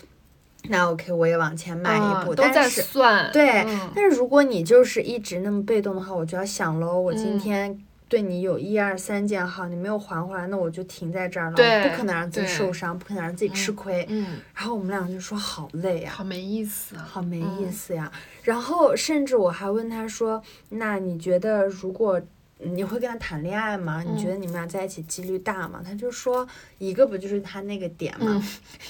[0.68, 2.34] 那 OK，我也往前迈一步。
[2.34, 3.30] 都在算。
[3.32, 7.78] 对，但是如果你就是一直那么被动的话，我就要想喽，我今天。
[8.08, 11.56] 对你有一二三件好，你没有还回来，那我就停在这儿了。
[11.56, 14.06] 对，不可能让自己受伤，不可能让自己吃亏。
[14.08, 14.38] 嗯。
[14.54, 18.08] 然后我们两个就说好累呀，好没意思啊，好没意思呀。
[18.44, 20.40] 然后甚至我还问他说
[20.70, 22.22] ：“那你觉得如果
[22.58, 24.02] 你会跟他谈恋爱吗？
[24.06, 26.46] 你觉得你们俩在一起几率大吗？”他就说
[26.78, 28.42] ：“一个不就是他那个点吗？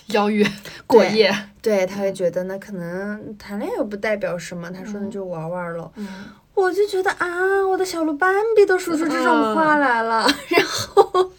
[0.08, 0.46] 邀约
[0.86, 4.70] 过夜。”对，他会觉得那可能谈恋爱又不代表什么。
[4.70, 6.06] 他说：“那就玩玩喽。”嗯。
[6.54, 7.28] 我就觉得啊，
[7.68, 10.26] 我的小鹿斑比都说出这种话来了。
[10.48, 11.30] 然后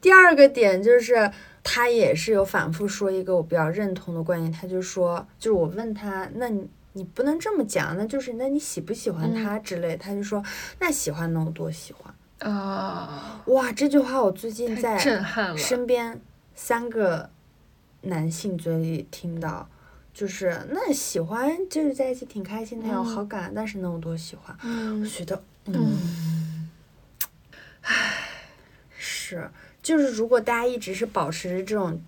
[0.00, 1.28] 第二个点就是，
[1.64, 6.64] 他也是有反复说一个我比较认同的观点，他就说，就是我问他，那你
[6.94, 10.42] 你不能这么讲，那就是那你喜不喜欢他之类，他就说
[10.78, 12.14] 那喜欢能有多喜欢
[12.50, 13.42] 啊？
[13.46, 16.20] 哇，这句话我最近在震撼了，身边
[16.54, 17.30] 三个
[18.02, 19.68] 男性嘴里听到。
[20.14, 24.54] 就是那喜欢就是在一起挺开心的，有好感，但是能有多喜欢？
[25.00, 26.68] 我觉得，嗯，
[27.80, 28.28] 唉，
[28.94, 29.50] 是，
[29.82, 31.98] 就是如果大家一直是保持着这种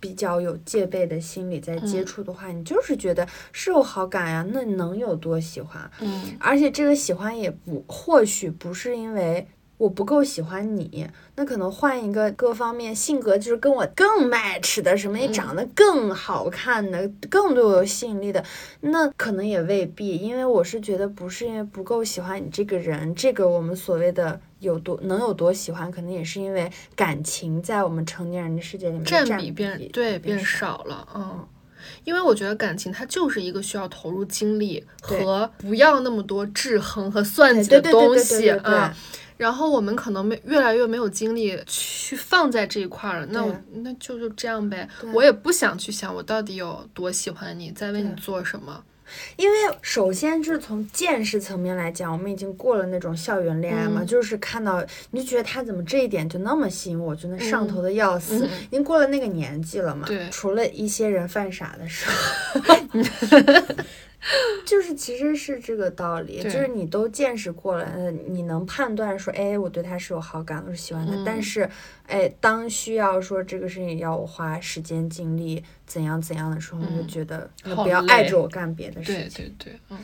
[0.00, 5.90] 比较有戒备的心理在接触的话，你就是觉得是有好感呀，那能有多喜欢？
[6.00, 9.46] 嗯，而且这个喜欢也不或许不是因为。
[9.78, 18.42] 我不够喜欢你，那可能换一个各方面性格就是跟我更 match 的，什么也长得更好看的，更对我有吸引力的，
[18.80, 20.16] 那可能也未必。
[20.16, 31.46] 因为我是觉得不是因为不够喜欢你这个人，这个我们所谓的有多能有多喜欢，可能也是因为感情在我们成年人的世界里面占比变对变少了，嗯，
[32.04, 38.94] 因为我觉得感情它就是一个需要投入精力和不要那么多制衡和算计的东西啊。
[39.36, 44.88] 然后我们可能没越来越没有精力去放在这一块了，那我那就就这样呗。
[45.12, 48.82] 我也不想去想我到底有多喜欢你，在为你做什么。
[49.36, 58.46] 因为首先就是从见识层面来讲，我们已经过了那种校园恋爱嘛，就是看到你就觉得他怎么这一点就那么吸引我，就那上头的要死。
[58.46, 60.06] 已经过了那个年纪了嘛。
[60.06, 60.28] 对。
[60.30, 63.74] 除了一些人犯傻的时候。
[64.66, 71.12] 就是其实是这个道理，就是你都见识过了，你能判断说，哎，我对他是有好感，我是喜欢他。
[71.24, 71.68] 但是，
[72.06, 79.44] 哎，当需要说这个事情要我花时间精力怎样怎样的时候，就觉得不要碍着我干别的事情。
[79.44, 79.98] 对对对，嗯，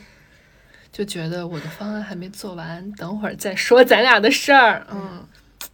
[0.91, 4.87] 就觉得我的方案还没做完，等会儿再说咱俩的事儿。
[4.89, 5.27] 嗯，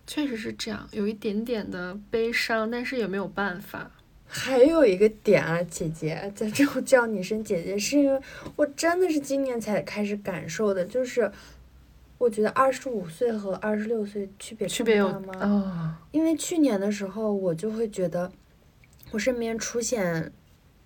[0.07, 3.91] 确实是这样，有一点点的悲伤，但是也没有办法。
[4.31, 8.21] 还有一个点啊，姐姐，在这我叫你一声姐姐，是因为
[8.55, 11.29] 我真的是今年才开始感受的，就是
[12.19, 15.33] 我觉得二十五岁和二十六岁区别区别有吗？
[15.41, 18.31] 哦，因为去年的时候，我就会觉得
[19.09, 20.31] 我身边出现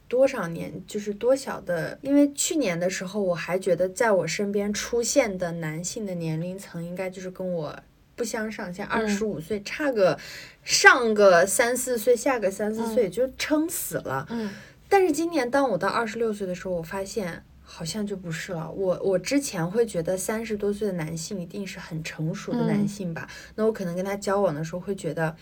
[0.08, 7.78] 多少年就是多小的，因为去年的时候我还觉得在我身边出现的男性的年龄层应该就是跟我。
[8.16, 10.16] 不相上下，二十五岁差个
[10.64, 14.26] 上个三四岁，下个三四岁就撑死了。
[14.30, 14.50] 嗯，
[14.90, 18.72] 但是今年当我到二十六岁的时候，我发现好像就不是了。
[18.72, 23.28] 我我之前会觉得三十多岁的男性一定是很成熟的男性吧？
[23.56, 25.36] 那我可能跟他交往的时候会觉得。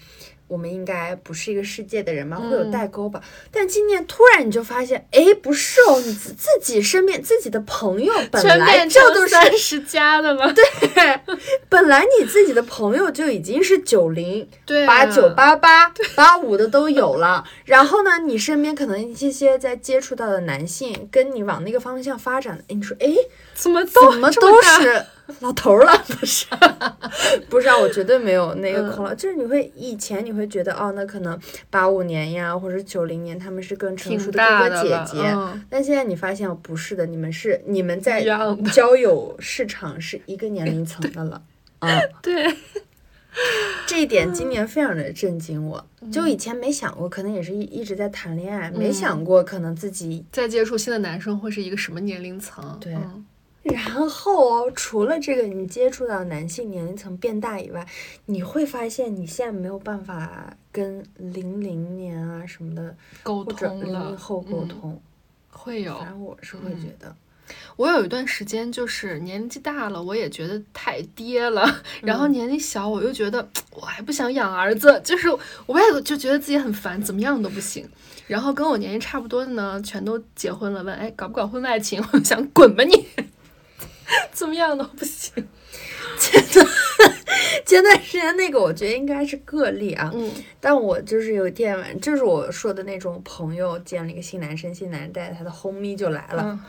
[0.52, 2.36] 我们应该不是一个世界的人吗？
[2.38, 3.22] 会有代沟吧？
[3.50, 10.54] 但今年突然你就发现，哎，不是哦，你自自己身边自己的朋友 本来这都是三十加的了。
[10.54, 11.20] 对，
[11.70, 14.46] 本来你自己的朋友就已经是九零、
[14.86, 17.46] 八九、八八、八五的都有了。
[17.64, 23.08] 然后呢，你身边可能一些在接触到的男性，跟你往那个方向发展的，哎，你说，哎，
[23.54, 25.06] 怎么怎么都是。
[25.40, 26.46] 老头了不是，
[27.50, 29.16] 不是啊，我绝对没有那个空了。
[29.16, 35.36] 就是你会以前你会觉得哦，那可能八五年呀，或者九零年他们是更成熟的哥哥姐姐，
[35.70, 38.24] 但现在你发现不是的，你们是你们在
[38.74, 41.42] 交友市场是一个年龄层的了
[41.80, 42.00] 啊。
[42.22, 42.56] 对，
[43.88, 52.78] 这一点今年非常的震惊我，就以前没想过，可能也是一一直在谈恋爱，没想过可能自己在接触新的男生会是一个什么年龄层。
[52.80, 52.96] 对，
[53.64, 57.88] 然后哦除了这个你接触到男性年龄层变大以外，
[58.26, 65.00] 你会发现你现在没有办法跟零零年啊什么的沟通零零后沟通，
[65.50, 67.16] 会有，反正我是会觉得。
[67.76, 71.84] 我有一段时间就是年纪大了，我也觉得太爹了。
[72.02, 75.28] 然后年龄小，我又觉得我还不想养儿子，就是
[75.66, 77.88] 我也就觉得自己很烦，怎么样都不行。
[78.28, 82.02] 然后跟我年龄差不多的呢，全都结婚了，问哎搞不搞婚外情？
[82.14, 83.06] 我想滚吧你，
[84.32, 85.32] 怎么样都不行。
[86.20, 86.68] 前段
[87.66, 90.12] 前段时间那个，我觉得应该是个例啊。
[90.14, 90.32] 嗯。
[90.60, 96.60] 但我就是有天晚，就是我说的那种朋友见了一个新男生，新男生带着他的红咪就来了。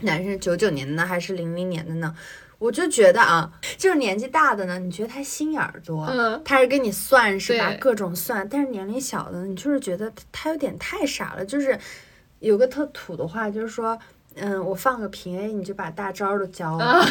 [0.00, 2.14] 男生九九年的呢，还是零零年的呢？
[2.58, 6.06] 我就觉得啊，就是年纪大的呢，你觉得他心眼儿多，
[6.42, 8.48] 他是跟你算是吧，各种算。
[8.48, 11.44] 但是年龄小的，你就是觉得他有点太傻了。
[11.44, 11.78] 就是
[12.40, 13.98] 有个特土的话，就是说，
[14.36, 17.04] 嗯，我放个平 A，你就把大招都教了，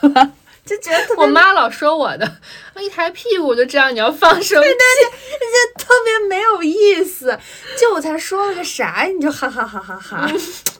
[0.64, 2.36] 就觉得我妈老说我的，
[2.80, 7.38] 一抬屁股就知道你要放什么，对对对，就特别没有意思。
[7.78, 10.30] 就我才说了个啥，你就哈哈哈哈哈。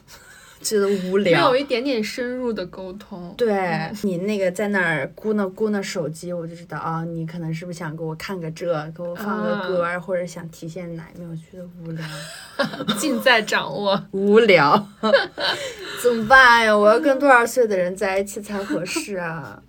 [0.61, 3.33] 觉得无聊，没有一点点深入的沟通。
[3.37, 11.29] 对你那个在那儿咕囔咕囔手机，我就知道啊，你可能是不是想给我看个这，给我放个歌，或者想体现哪一面？
[11.29, 12.05] 我觉得无聊，
[12.97, 14.01] 尽在掌握。
[14.11, 14.87] 无聊，
[16.01, 16.77] 怎么办呀？
[16.77, 19.61] 我要跟多少岁的人在一起才合适啊？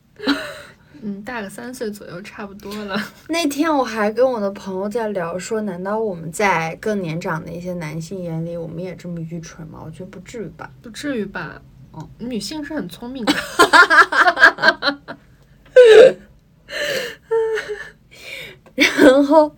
[1.04, 2.96] 嗯，大个三岁左右差不多了。
[3.28, 9.82] 那天我还跟我的朋友在聊，说难道我们在更年长的一些男性眼里，我们也这么愚蠢吗？
[9.84, 11.60] 我觉得不至于吧，不至于吧。
[11.90, 13.34] 哦，女性是很聪明的。
[18.74, 19.54] 然后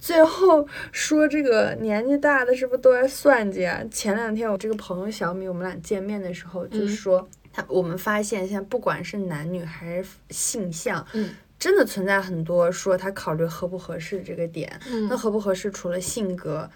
[0.00, 3.82] 最后说这个年纪大的是不是都爱算计啊？
[3.90, 7.28] 前两天我这个朋友小米，我们俩见面的时候就说。
[7.68, 14.80] 我们发现，现在不管是男女还是性向，嗯，真的存在很多说他考虑合不合适这个点。
[14.90, 16.68] 嗯，那合不合适，除了性格，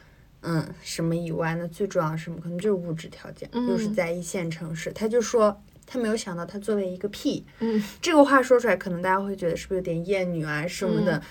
[0.43, 2.39] 嗯，什么以外，那最重要的什么？
[2.41, 3.49] 可能就是物质条件。
[3.53, 11.16] 又是在一线城市，他就说他没有想到他作为一个 P，嗯，这个话说出来，可能大家会觉得是不是有点厌女啊什么的。
[11.16, 11.22] 嗯，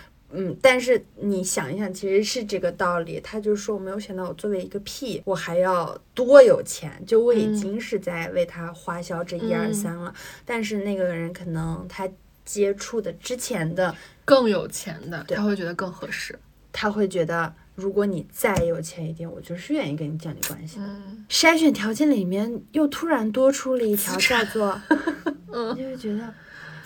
[0.62, 3.20] 但是你想一想，其实是这个道理。
[3.20, 6.92] 他就说，我没有想到我作为一个屁，我还要多有钱。
[7.08, 10.14] 就我已经是在为他花销这一二三了。
[10.46, 12.08] 但是那个人可能他
[12.46, 16.38] 接触的之前的更有钱的，他会觉得更合适。
[16.72, 20.86] 他会觉得，如果你再有钱一点，我就是愿意跟你建立关系的。
[21.28, 24.80] 筛选条件里面又突然多出了一条，叫做，
[25.52, 26.32] 嗯，就会觉得。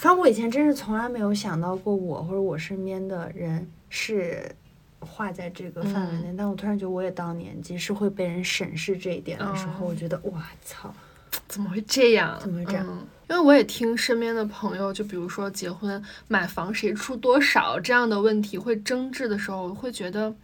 [0.04, 4.54] 反正我以前真是从来没有想到过我或者我身边的人是
[4.99, 10.93] 画在这个范围内，但我突然觉得我也到年纪是会被人审视这一点的时候，我觉得哇操，
[11.47, 12.38] 怎么会这样？
[12.38, 12.86] 怎么会这样？
[13.30, 20.36] 因为我也听身边的朋友，就比如说结婚买房谁出多少这样的问题会争执的时候，会觉得。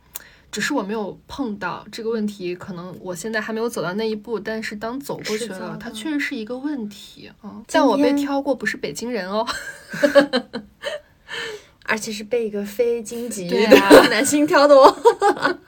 [0.52, 4.39] 只是我没有碰到这个问题，可能我现在还没有走到那一步。
[4.39, 7.62] 但是当走过去了，它确实是一个问题啊。
[7.68, 9.45] 但我被挑过，不是北京人哦，
[11.86, 13.58] 而且是被一个非京籍的
[14.10, 14.95] 男性挑的哦，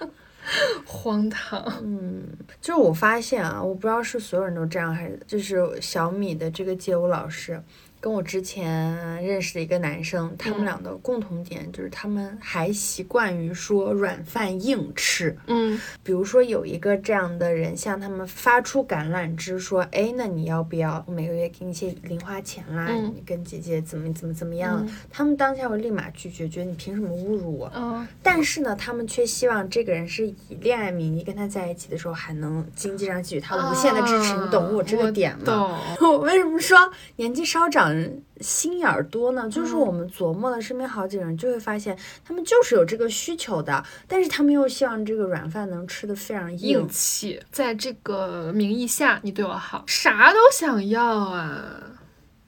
[0.85, 1.63] 荒唐。
[1.83, 2.23] 嗯，
[2.59, 7.61] 就是我发现啊，我不知道是所有人都这样，还是就是小米的这个街舞老师。
[8.01, 15.37] 跟我之前认识的一个男生，他们俩的共同点就是他们还习惯于说软饭硬吃。
[15.45, 22.87] 嗯，比如说有一个这样的人向他们发出橄榄枝，说：“哎，那你要不要我每个月给你一些零花钱啦？
[22.87, 27.71] 你跟姐姐怎么怎么怎么样？”他们当下会立马拒绝，觉得你凭什么侮辱我？
[27.75, 28.07] 嗯。
[28.23, 34.33] 但是呢，他们却希望这个人是以恋爱名义跟他在一起的时候，还能经济上给予他无限的支持。
[34.33, 35.79] 你懂我这个点吗？
[36.01, 37.90] 我为什么说年纪稍长？
[37.93, 47.39] 人心眼儿多呢，就是我们琢磨了身边好几个人，就会发现他们就是有这个需求的，但是他们又希望这个软饭能吃的非常硬气。
[47.51, 51.63] 在这个名义下，你对我好，啥都想要啊，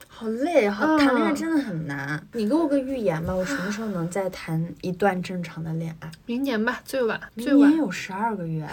[0.07, 2.27] 好累，好谈恋爱真的很难。
[2.33, 6.11] 你给我个预言吧，我什么时候能再谈一段正常的恋爱？
[6.25, 7.19] 明年吧，最晚。
[7.35, 8.67] 明年有十二个月。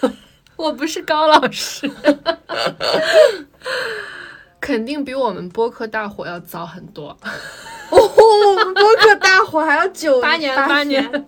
[0.56, 1.90] 我不是高老师。
[4.64, 7.10] 肯定比我们播客大火要早很多，
[7.90, 11.26] 哦，我们播客大火还要九八年，八年，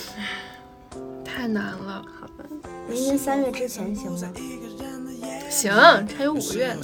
[1.24, 2.04] 太难了。
[2.20, 2.44] 好吧，
[2.86, 4.18] 明年三月之前行吗？
[5.48, 5.72] 行，
[6.18, 6.82] 还有五个月呢。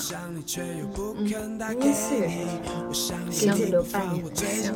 [1.19, 1.23] 嗯，
[1.69, 2.31] 明年四月
[2.95, 4.25] 生日，给自己留半年。
[4.35, 4.73] 行。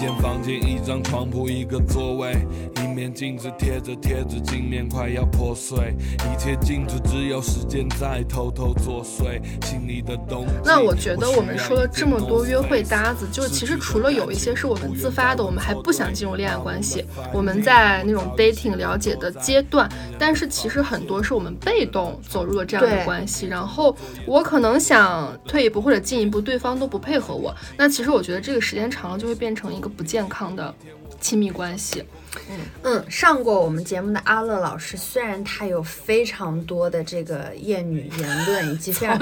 [0.00, 2.34] 一间房间，一张床铺，一个座位，
[2.82, 10.54] 一面镜子贴着贴纸，镜面快要破碎，一切静止，只有时间在偷偷作祟，心里的东西。
[10.64, 19.86] 那我觉得我们说了这么多约会搭子，就其实除了有一些是我们自发的，我们还不想进入恋爱关系，我们在那种 dating 了解的阶段，
[20.18, 23.94] 但是其实很多是我们被动走入了这样的关系，然后
[24.26, 29.89] 我可能想退一步或者进一步，对方都不配合我，那其实我觉得这个时间长了就会变成一个。
[29.90, 30.74] 不健康的
[31.20, 32.04] 亲密关系。
[32.48, 39.18] 嗯嗯，上过我们节目的阿乐老师，虽然他有非常多的这个厌女言论以及非常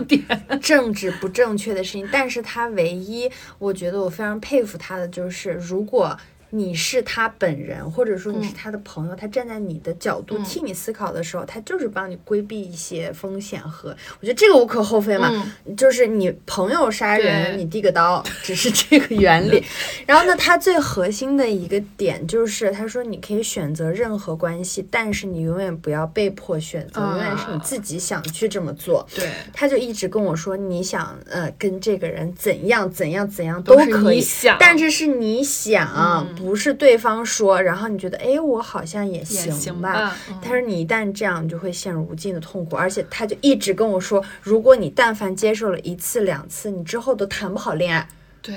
[0.60, 6.16] 政治不正确的事情，但是他唯一我觉得我非常佩服他的就是，如果。
[6.50, 15.30] 你是他本人，或者说你是他的朋友，他站在你的角度替你思考的时候，他就是帮你规避一些风险和，我觉得这个无可厚非嘛。
[15.76, 19.62] 就是你朋友杀人，你递个刀，只是这个原理。
[20.06, 29.06] 然后呢，他最核心的一个点就是，他说你可以选择任何关系，但是你永远不要被迫选择，永远是你自己想去这么做。
[29.14, 34.24] 对，他就一直跟我说，你想呃跟这个人怎样怎样怎样都可以，
[34.58, 36.36] 但是是你想。
[36.38, 40.16] 不是对方说，然后你觉得，哎，我好像也行吧。
[40.42, 42.76] 但是你一旦这样，你就会陷入无尽的痛苦。
[42.76, 48.08] 而且他就一直跟我说，如果你但凡接受了一次两次，你之后都谈不好恋爱。
[48.40, 48.54] 对，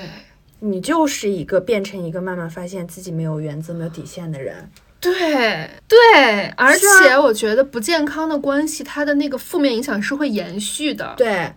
[0.60, 4.70] 你就是一个变成一个慢慢发现自己没有原则、没有底线的人。
[5.00, 11.14] 对对，而且我觉得不健康的关系，它的那个负面影响是会延续的。
[11.16, 11.52] 对。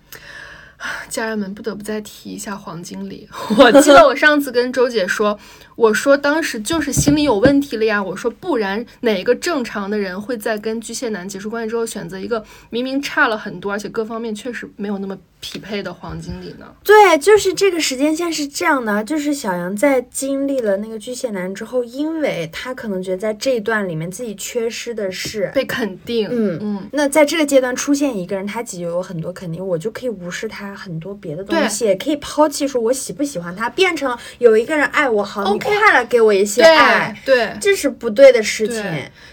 [1.10, 3.27] 家人们不得不再提一下黄经理。
[3.57, 5.39] 我记得我上次跟周姐说，
[5.76, 8.02] 我说当时就是心理有问题了呀。
[8.02, 15.18] 我说不然哪个正常的人会在跟巨蟹男结束关系之后选择一个明明差了很多，而且各方面确实没有那么。
[15.41, 16.65] 匹配的黄经理呢？
[16.84, 26.89] 对，就是这个时间线是这样的，就是小杨在经历了那个巨蟹男之后，因为他可能觉得在这一段里面自己缺失的是被肯定，嗯嗯。
[26.93, 38.84] 那在这个阶段出现一个人，他给予我很多肯定，我就可以无视他很多别的东西，可以抛弃说我喜不喜欢他，变成有一个人爱我，好，你快来给我一些爱，对，这是不对的事情。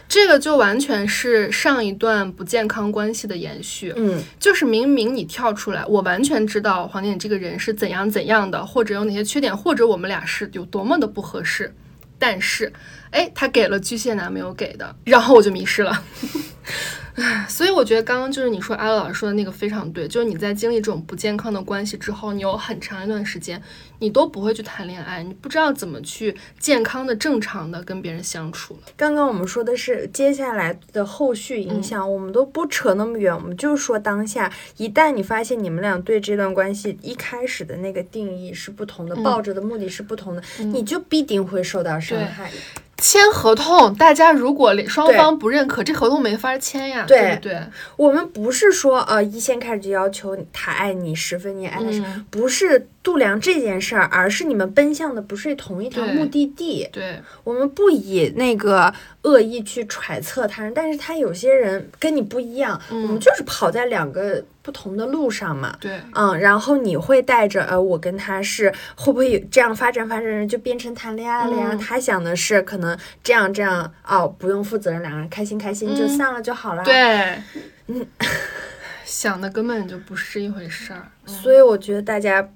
[0.09, 11.75] 这个就完全是上一段不健康关系的延续，嗯，就是明明你跳出来，我完全知道黄经理这个人是怎样怎样的，或者有哪些缺点，或者我们俩是有多么的不合适，
[12.19, 12.71] 但是，
[13.11, 16.05] 哎，他给了巨蟹男没有给的， 然后我就迷失了。
[17.49, 23.61] 所以我觉得刚刚就是你说阿乐老师说的那个非常对，就是你在经历这种不健康的关系之后，你有很长一段时间
[24.03, 28.81] 你都不会去谈恋爱，你不知道怎么去健康的、正常的跟别人相处了。
[28.97, 42.51] 刚刚我们说的是接下来的后续影响，我们都不扯那么远，我们就说当下，一旦你发现你们俩对这段关系一开始的那个定义是不同的，抱着的目的是不同的，你就必定会受到伤害。
[42.99, 47.05] 签合同，大家如果双方不认可，这合同没法签呀。
[47.07, 47.61] 对对，
[47.97, 52.89] 我们不是说呃一先开始就要求他爱你十分，你爱他十分，不是。
[53.03, 56.89] 度量这件事儿，而是你们奔向的不是同一条目的地。
[56.93, 65.77] 对，我们不以那个恶意去揣测他人，但是他有些人跟你不一样，我们就是跑在两个不同的路上嘛。
[65.81, 71.75] 对，嗯，然后你会带着呃，我跟他是会不会这样发展发展，就变成谈恋爱了呀？
[71.75, 76.85] 他想的是可能这样这样哦，不用负责任，两个人开心开心就散了就好了。
[76.85, 77.43] 对，
[77.89, 78.07] 嗯，
[79.05, 81.11] 想的根本就不是一回事儿。
[81.27, 82.49] 所以我觉得大家。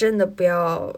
[0.00, 0.90] 真的不要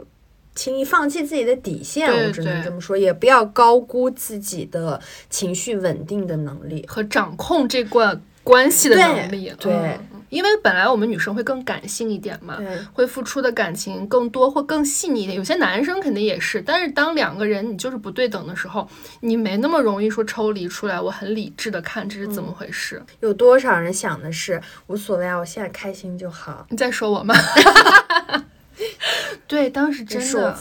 [0.55, 9.53] 轻易放弃自己的底线，我只能这么说，也不要高估自己的情绪稳定的能力和掌控这段关系的能力。
[9.59, 9.99] 对，
[10.29, 12.59] 因为本来我们女生会更感性一点嘛，
[12.93, 15.37] 会付出的感情更多或更细腻一点。
[15.37, 18.89] 有些男生肯定也是，但是当两个人你就是不对等的时候，
[19.21, 23.03] 你没那么容易说抽离出来，我很理智的看这是怎么回事。
[23.21, 26.67] 有多少人想的是无所谓啊，我现在开心就好。
[26.69, 27.35] 你在说我吗？
[29.47, 30.57] 对，当时真的，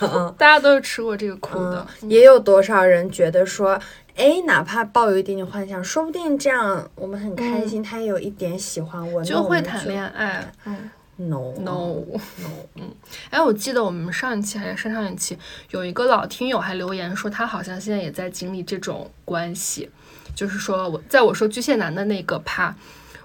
[0.00, 1.86] 嗯， 大家都是吃过这个苦的。
[2.02, 3.78] 也有多少人觉得说，
[4.16, 10.52] 哎，哪怕抱有一点点幻想，说不定这样我们很开心，他也有一点喜欢我，就会谈恋爱。
[10.66, 12.04] 嗯，no no
[12.38, 12.90] no，嗯，
[13.30, 15.36] 哎，我记得我们上一期还是上上一期，
[15.70, 19.90] 有一个老听友还留言说，他好像现在也在经历这种关系，
[20.34, 22.74] 就是说我在我说巨蟹男的那个趴，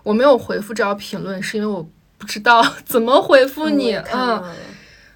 [0.01, 1.87] 我没有回复这条评论，是因为我。
[2.23, 4.41] 不知道 怎么回复你，嗯，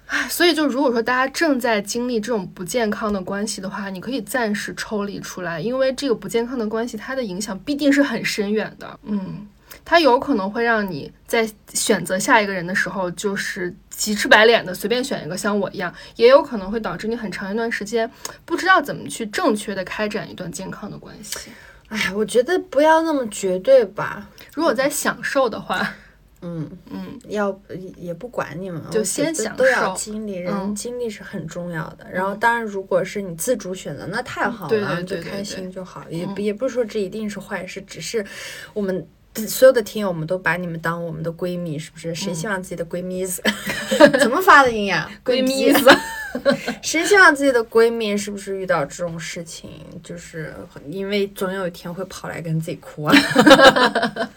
[0.08, 9.00] 唉，所以就如果说大家正在经历这种不健康的关系的话，你可以暂时抽离出来，因为这个不健康的关系，它的影响必定是很深远的。
[9.04, 9.46] 嗯，
[9.86, 18.10] 它有可能会让你在选择下一个人的时候，就是急赤白脸的随便选一个，像我一样，也有可能会导致你很长一段时间
[18.44, 21.50] 不知道怎么去正确的开展一段健康的关系。
[21.88, 24.28] 哎，我觉得不要那么绝对吧。
[24.52, 25.94] 如果在享受的话。
[26.42, 27.58] 嗯嗯，要
[27.96, 29.58] 也不管你们，就先享受。
[29.58, 32.06] 都要经历，人经历是很重要的。
[32.10, 36.04] 然后，当然，如果是你自主选择，那太好了，就开心就好。
[36.08, 38.24] 也也不是说这一定是坏事，只是
[38.72, 42.14] 我们所有的听友，我们都把你们当我们的闺蜜，是不是？
[42.14, 43.42] 谁希望自己的闺蜜子
[44.20, 45.10] 怎么发的音呀？
[45.24, 45.90] 闺蜜子。
[46.82, 49.70] 谁希望自己的闺蜜是不是遇到这种事情，
[50.02, 50.54] 就是
[50.88, 53.14] 因为总有一天会跑来跟自己哭啊？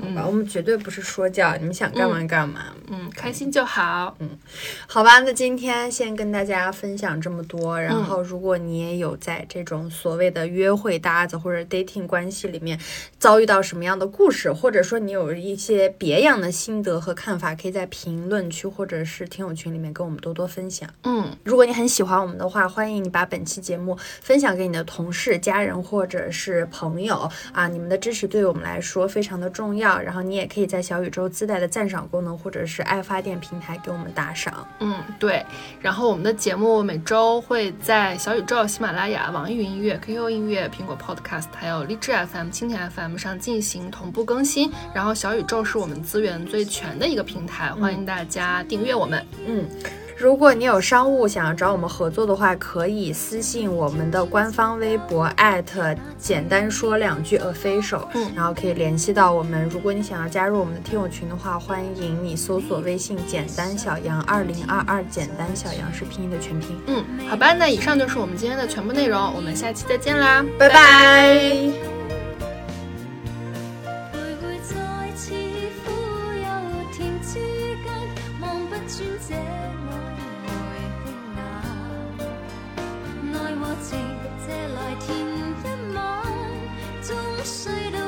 [0.00, 4.30] 好吧，我们绝对不是说教，你们想干嘛干嘛，嗯，开心就好，嗯，
[4.86, 7.80] 好吧，那今天先跟大家分享这么多。
[7.80, 12.78] 然后，如果你也有在这种所谓的约会搭子或者 dating 关系里面
[13.18, 20.88] 遭遇到什么样的故事，或者说你有一些别样的心得和看法，可以在评论区或者是听友群里面跟我们多多分享。
[21.02, 27.66] 嗯，如果你很喜欢我们的话，欢迎你把本期节目分享给你的同事、家人或者是朋友啊！
[27.66, 29.98] 你们的支持对我们来说非常的重要。
[29.98, 34.66] 然后你也可以在小宇宙自带的赞赏功能或者是爱发电平台给我们打赏。
[34.80, 35.44] 嗯，对。
[35.80, 44.70] 然后我们的节目每周会在小宇宙、喜马拉雅、网易云音乐、QQ 音乐、苹果 Podcast 还有荔枝 FM、蜻蜓 FM 上进行同步更新。
[44.94, 49.24] 然后小宇宙是我们资源最全的一个平台，欢迎大家订阅我们。
[49.46, 49.66] 嗯。
[50.18, 55.30] 如果你有商务想要找我们合作的话，可以私信我们的官方微博
[56.18, 59.68] 简单说两句 official，嗯，然后可以联系到我们。
[59.68, 66.76] 如果你想要加入我们的听友群的话，欢迎你搜索微信简单小杨二零二二，简单小杨是拼音的全拼。
[66.88, 71.70] 嗯，好吧，那以上就是我们今天的全部内容，我们下期再见啦，拜拜。
[74.12, 75.62] 在此夕
[76.42, 77.40] 阳离之间，
[78.40, 79.57] 望不穿
[85.00, 86.00] 甜一吻，
[87.02, 87.14] 终
[87.44, 88.07] 须。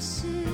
[0.00, 0.53] 是。